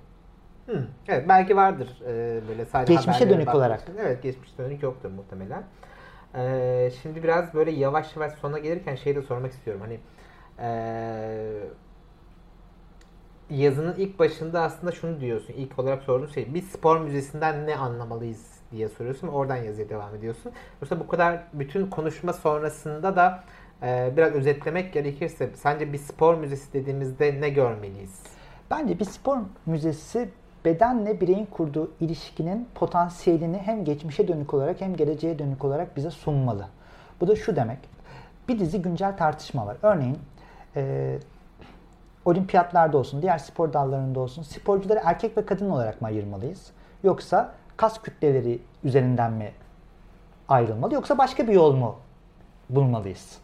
[0.66, 3.83] Hı, Evet belki vardır e, böyle sadece Geçmişe dönük bakmak olarak.
[4.01, 5.62] Evet geçmişe dönük yoktur muhtemelen.
[6.35, 9.83] E, şimdi biraz böyle yavaş yavaş sona gelirken şeyi de sormak istiyorum.
[9.85, 9.99] Hani
[10.59, 10.69] e,
[13.50, 15.54] yazının ilk başında aslında şunu diyorsun.
[15.56, 19.28] İlk olarak sorduğun şey bir spor müzesinden ne anlamalıyız diye soruyorsun.
[19.28, 20.52] Oradan yazıya devam ediyorsun.
[20.82, 23.44] Yoksa bu kadar bütün konuşma sonrasında da
[23.82, 28.22] e, biraz özetlemek gerekirse sence bir spor müzesi dediğimizde ne görmeliyiz?
[28.70, 30.28] Bence bir spor müzesi
[30.64, 36.68] bedenle bireyin kurduğu ilişkinin potansiyelini hem geçmişe dönük olarak hem geleceğe dönük olarak bize sunmalı.
[37.20, 37.78] Bu da şu demek.
[38.48, 39.76] Bir dizi güncel tartışma var.
[39.82, 40.18] Örneğin
[40.76, 41.16] e,
[42.26, 46.70] olimpiyatlarda olsun, diğer spor dallarında olsun sporcuları erkek ve kadın olarak mı ayırmalıyız?
[47.04, 49.52] Yoksa kas kütleleri üzerinden mi
[50.48, 51.96] ayrılmalı yoksa başka bir yol mu
[52.70, 53.38] bulmalıyız?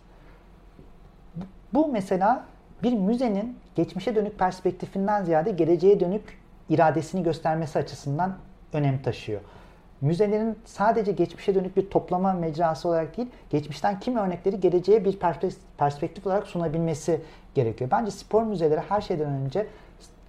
[1.74, 2.44] Bu mesela
[2.82, 8.36] bir müzenin geçmişe dönük perspektifinden ziyade geleceğe dönük iradesini göstermesi açısından
[8.72, 9.40] önem taşıyor.
[10.02, 15.18] Müzelerin sadece geçmişe dönük bir toplama mecrası olarak değil, geçmişten kimi örnekleri geleceğe bir
[15.78, 17.20] perspektif olarak sunabilmesi
[17.54, 17.90] gerekiyor.
[17.90, 19.66] Bence spor müzeleri her şeyden önce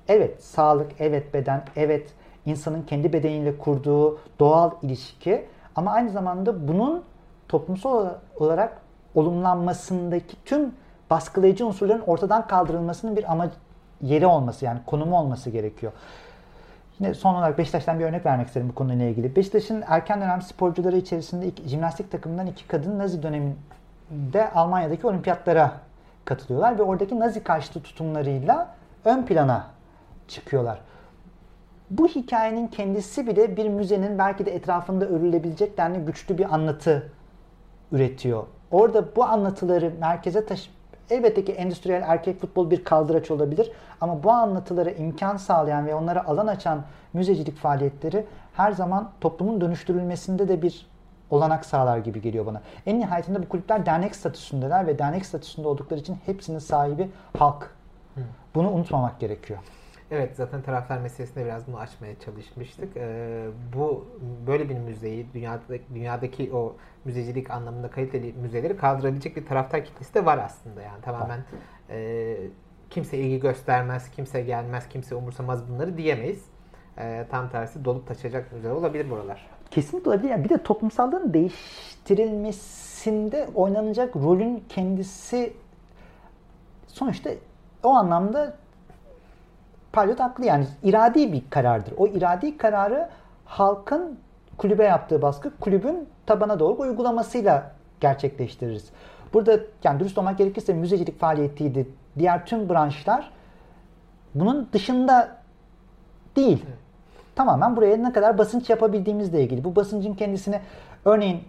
[0.07, 2.09] evet sağlık, evet beden, evet
[2.45, 7.03] insanın kendi bedeniyle kurduğu doğal ilişki ama aynı zamanda bunun
[7.47, 8.09] toplumsal
[8.39, 8.77] olarak
[9.15, 10.73] olumlanmasındaki tüm
[11.09, 13.51] baskılayıcı unsurların ortadan kaldırılmasının bir ama
[14.01, 15.91] yeri olması yani konumu olması gerekiyor.
[16.99, 19.35] Yine son olarak Beşiktaş'tan bir örnek vermek isterim bu konuyla ilgili.
[19.35, 25.71] Beşiktaş'ın erken dönem sporcuları içerisinde iki, jimnastik takımından iki kadın Nazi döneminde Almanya'daki olimpiyatlara
[26.25, 28.75] katılıyorlar ve oradaki Nazi karşıtı tutumlarıyla
[29.05, 29.67] ön plana
[30.27, 30.79] çıkıyorlar.
[31.89, 37.11] Bu hikayenin kendisi bile bir müzenin belki de etrafında örülebilecek denli güçlü bir anlatı
[37.91, 38.43] üretiyor.
[38.71, 40.69] Orada bu anlatıları merkeze taşı
[41.09, 46.25] Elbette ki endüstriyel erkek futbol bir kaldıraç olabilir ama bu anlatılara imkan sağlayan ve onlara
[46.25, 50.87] alan açan müzecilik faaliyetleri her zaman toplumun dönüştürülmesinde de bir
[51.29, 52.61] olanak sağlar gibi geliyor bana.
[52.85, 57.75] En nihayetinde bu kulüpler dernek statüsündeler ve dernek statüsünde oldukları için hepsinin sahibi halk.
[58.55, 59.59] Bunu unutmamak gerekiyor.
[60.11, 62.97] Evet zaten taraftar meselesinde biraz bunu açmaya çalışmıştık.
[62.97, 64.07] Ee, bu
[64.47, 70.25] böyle bir müzeyi dünyadaki, dünyadaki o müzecilik anlamında kaliteli müzeleri kaldırabilecek bir taraftar kitlesi de
[70.25, 71.39] var aslında yani tamamen
[71.89, 72.37] e,
[72.89, 76.45] kimse ilgi göstermez, kimse gelmez, kimse umursamaz bunları diyemeyiz.
[76.97, 79.49] E, tam tersi dolup taşacak müze olabilir buralar.
[79.71, 80.29] Kesinlikle olabilir.
[80.29, 85.53] Yani bir de toplumsallığın değiştirilmesinde oynanacak rolün kendisi
[86.87, 87.29] sonuçta
[87.83, 88.62] o anlamda
[89.93, 91.93] Palyot haklı yani iradi bir karardır.
[91.97, 93.09] O iradi kararı
[93.45, 94.19] halkın
[94.57, 98.89] kulübe yaptığı baskı kulübün tabana doğru uygulamasıyla gerçekleştiririz.
[99.33, 101.87] Burada yani dürüst olmak gerekirse müzecilik faaliyetiydi.
[102.19, 103.31] Diğer tüm branşlar
[104.35, 105.37] bunun dışında
[106.35, 106.65] değil.
[107.35, 109.63] Tamamen buraya ne kadar basınç yapabildiğimizle ilgili.
[109.63, 110.61] Bu basıncın kendisini
[111.05, 111.43] örneğin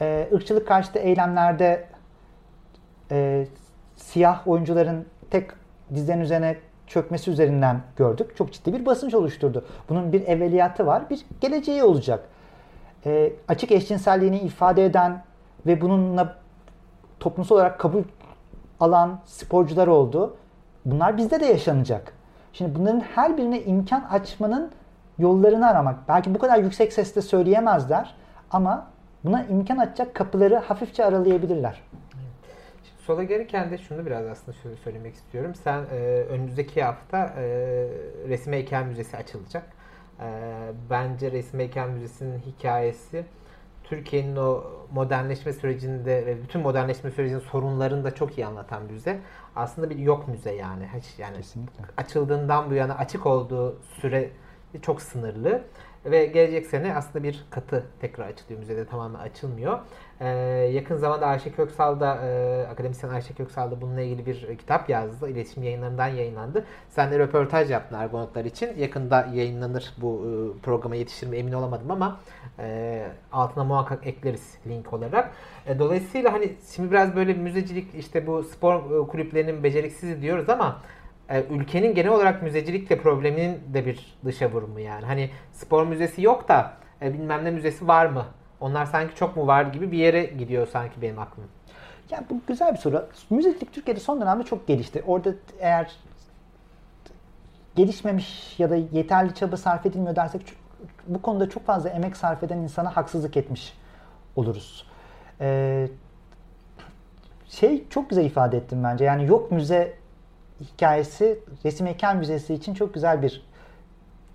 [0.00, 1.84] e, ırkçılık karşıtı eylemlerde
[3.10, 3.46] e,
[3.96, 5.50] siyah oyuncuların tek
[5.94, 6.56] dizlerin üzerine
[6.88, 8.36] çökmesi üzerinden gördük.
[8.36, 9.64] Çok ciddi bir basınç oluşturdu.
[9.88, 12.24] Bunun bir evveliyatı var, bir geleceği olacak.
[13.06, 15.22] E, açık eşcinselliğini ifade eden
[15.66, 16.36] ve bununla
[17.20, 18.02] toplumsal olarak kabul
[18.80, 20.36] alan sporcular oldu.
[20.84, 22.12] Bunlar bizde de yaşanacak.
[22.52, 24.70] Şimdi bunların her birine imkan açmanın
[25.18, 26.08] yollarını aramak.
[26.08, 28.14] Belki bu kadar yüksek sesle söyleyemezler
[28.50, 28.86] ama
[29.24, 31.80] buna imkan açacak kapıları hafifçe aralayabilirler.
[33.08, 35.54] Sola gelirken de şunu biraz aslında şöyle söylemek istiyorum.
[35.54, 35.96] Sen e,
[36.28, 37.42] önümüzdeki hafta e,
[38.28, 39.66] Resim Heykel Müzesi açılacak.
[40.20, 40.26] E,
[40.90, 43.24] bence Resim Heykel Müzesi'nin hikayesi
[43.84, 49.20] Türkiye'nin o modernleşme sürecinde ve bütün modernleşme sürecinin sorunlarını da çok iyi anlatan müze.
[49.56, 50.88] Aslında bir yok müze yani.
[50.96, 51.84] Hiç yani Kesinlikle.
[51.96, 54.30] açıldığından bu yana açık olduğu süre
[54.82, 55.62] çok sınırlı.
[56.04, 58.60] Ve gelecek sene aslında bir katı tekrar açılıyor.
[58.60, 59.78] Müzede tamamen açılmıyor.
[60.20, 60.26] Ee,
[60.72, 65.30] yakın zamanda Ayşe Köksal da e, akademisyen Ayşe Köksal da bununla ilgili bir kitap yazdı.
[65.30, 66.64] İletişim yayınlarından yayınlandı.
[66.90, 68.78] Sen de röportaj yaptın Argonotlar için.
[68.78, 72.20] Yakında yayınlanır bu e, programa yetişir mi emin olamadım ama
[72.58, 75.32] e, altına muhakkak ekleriz link olarak.
[75.66, 80.82] E, dolayısıyla hani şimdi biraz böyle müzecilik işte bu spor e, kulüplerinin beceriksiz diyoruz ama
[81.30, 85.04] e, ülkenin genel olarak müzecilikle probleminin de bir dışa vurumu yani.
[85.04, 88.24] Hani spor müzesi yok da e, bilmem ne müzesi var mı?
[88.60, 91.44] Onlar sanki çok mu var gibi bir yere gidiyor sanki benim aklım.
[92.10, 93.06] Ya bu güzel bir soru.
[93.30, 95.02] Müzecilik Türkiye'de son dönemde çok gelişti.
[95.06, 95.92] Orada eğer
[97.76, 100.42] gelişmemiş ya da yeterli çaba sarf edilmiyor dersek
[101.06, 103.74] bu konuda çok fazla emek sarf eden insana haksızlık etmiş
[104.36, 104.86] oluruz.
[105.40, 105.88] Ee,
[107.48, 109.04] şey çok güzel ifade ettim bence.
[109.04, 109.94] Yani yok müze
[110.60, 113.48] hikayesi Resim Heykel Müzesi için çok güzel bir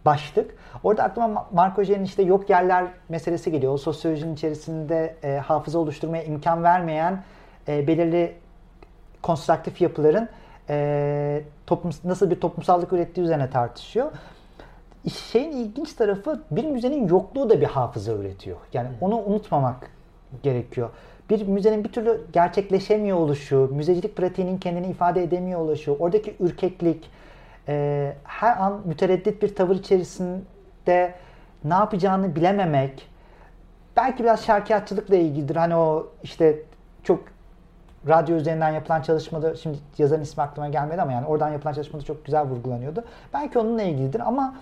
[0.05, 0.55] başlık.
[0.83, 3.73] Orada aklıma Marco Jen'in işte yok yerler meselesi geliyor.
[3.73, 7.23] O sosyolojinin içerisinde e, hafıza oluşturmaya imkan vermeyen
[7.67, 8.35] e, belirli
[9.21, 10.29] konstruktif yapıların
[10.69, 14.11] e, toplum, nasıl bir toplumsallık ürettiği üzerine tartışıyor.
[15.31, 18.57] Şeyin ilginç tarafı bir müzenin yokluğu da bir hafıza üretiyor.
[18.73, 19.89] Yani onu unutmamak
[20.43, 20.89] gerekiyor
[21.29, 27.09] bir müzenin bir türlü gerçekleşemiyor oluşu, müzecilik pratiğinin kendini ifade edemiyor oluşu, oradaki ürkeklik,
[27.67, 31.13] e, her an mütereddit bir tavır içerisinde
[31.63, 33.09] ne yapacağını bilememek,
[33.97, 35.55] belki biraz şarkiyatçılıkla ilgilidir.
[35.55, 36.59] Hani o işte
[37.03, 37.19] çok
[38.07, 42.25] radyo üzerinden yapılan çalışmada, şimdi yazarın ismi aklıma gelmedi ama yani oradan yapılan çalışmada çok
[42.25, 43.03] güzel vurgulanıyordu.
[43.33, 44.55] Belki onunla ilgilidir ama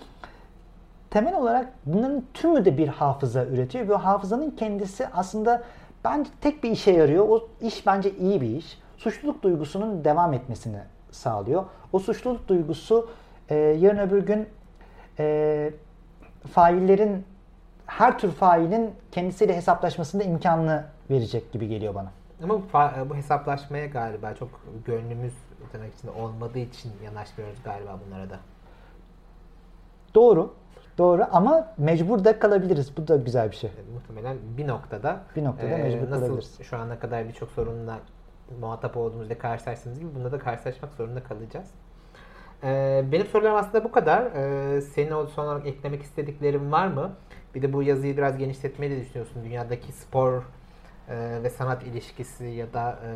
[1.10, 3.88] temel olarak bunların tümü de bir hafıza üretiyor.
[3.88, 5.62] Bu hafızanın kendisi aslında
[6.04, 7.28] bence tek bir işe yarıyor.
[7.28, 8.78] O iş bence iyi bir iş.
[8.96, 10.80] Suçluluk duygusunun devam etmesini
[11.10, 11.64] sağlıyor.
[11.92, 13.10] O suçluluk duygusu
[13.48, 14.48] e, yarın öbür gün
[15.18, 15.70] e,
[16.52, 17.24] faillerin
[17.86, 22.12] her tür failin kendisiyle hesaplaşmasında imkanını verecek gibi geliyor bana.
[22.42, 24.48] Ama bu, bu hesaplaşmaya galiba çok
[24.86, 25.32] gönlümüz
[25.72, 28.38] tırnak içinde olmadığı için yanaşmıyoruz galiba bunlara da.
[30.14, 30.54] Doğru.
[30.98, 32.96] Doğru ama mecbur da kalabiliriz.
[32.96, 33.70] Bu da güzel bir şey.
[33.94, 36.58] Muhtemelen bir noktada Bir noktada mecbur nasıl kalabiliriz.
[36.62, 37.98] şu ana kadar birçok sorunla
[38.60, 41.66] muhatap olduğumuzda karşılaştığımız gibi bunda da karşılaşmak zorunda kalacağız.
[42.64, 44.22] Ee, benim sorularım aslında bu kadar.
[44.22, 47.10] Ee, senin son olarak eklemek istediklerin var mı?
[47.54, 49.44] Bir de bu yazıyı biraz genişletmeyi de düşünüyorsun.
[49.44, 50.42] Dünyadaki spor
[51.08, 53.10] e, ve sanat ilişkisi ya da e,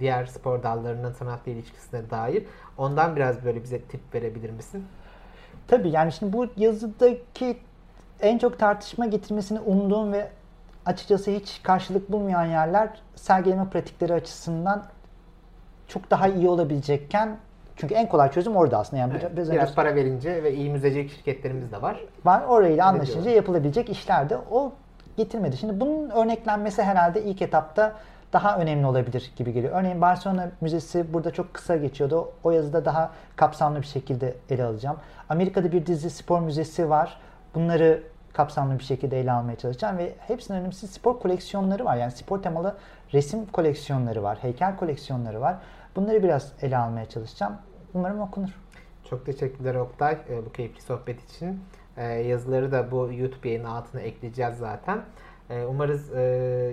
[0.00, 2.44] diğer spor dallarının sanatla ilişkisine dair.
[2.78, 4.84] Ondan biraz böyle bize tip verebilir misin?
[5.68, 7.56] Tabii yani şimdi bu yazıdaki
[8.20, 10.28] en çok tartışma getirmesini umduğum ve
[10.86, 14.82] açıkçası hiç karşılık bulmayan yerler sergileme pratikleri açısından
[15.88, 17.36] çok daha iyi olabilecekken
[17.76, 19.00] çünkü en kolay çözüm orada aslında.
[19.00, 22.00] Yani Evet, biraz, biraz para verince ve iyi müzecilik şirketlerimiz de var.
[22.24, 24.72] var orayla anlaşınca yapılabilecek işler de o
[25.16, 25.56] getirmedi.
[25.56, 27.92] Şimdi bunun örneklenmesi herhalde ilk etapta
[28.36, 29.72] daha önemli olabilir gibi geliyor.
[29.80, 32.32] Örneğin Barcelona Müzesi burada çok kısa geçiyordu.
[32.44, 34.96] O yazıda daha kapsamlı bir şekilde ele alacağım.
[35.28, 37.20] Amerika'da bir dizi spor müzesi var.
[37.54, 41.96] Bunları kapsamlı bir şekilde ele almaya çalışacağım ve hepsinin önemlisi spor koleksiyonları var.
[41.96, 42.76] Yani spor temalı
[43.12, 45.56] resim koleksiyonları var, heykel koleksiyonları var.
[45.96, 47.56] Bunları biraz ele almaya çalışacağım.
[47.94, 48.50] Umarım okunur.
[49.10, 51.60] Çok teşekkürler Oktay e, bu keyifli sohbet için.
[51.96, 55.00] E, Yazıları da bu YouTube yayının altına ekleyeceğiz zaten.
[55.50, 56.20] E, Umarız e,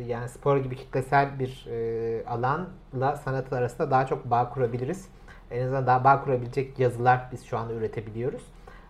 [0.08, 5.08] yani spor gibi kitlesel bir e, alanla sanat arasında daha çok bağ kurabiliriz.
[5.52, 8.44] En azından daha bağ kurabilecek yazılar biz şu anda üretebiliyoruz.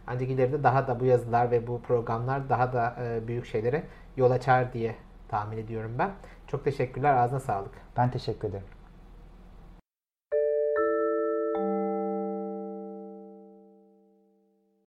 [0.07, 3.83] Ancak ileride daha da bu yazılar ve bu programlar daha da e, büyük şeylere
[4.17, 4.95] yol açar diye
[5.29, 6.11] tahmin ediyorum ben.
[6.47, 7.13] Çok teşekkürler.
[7.13, 7.71] Ağzına sağlık.
[7.97, 8.82] Ben teşekkür ederim.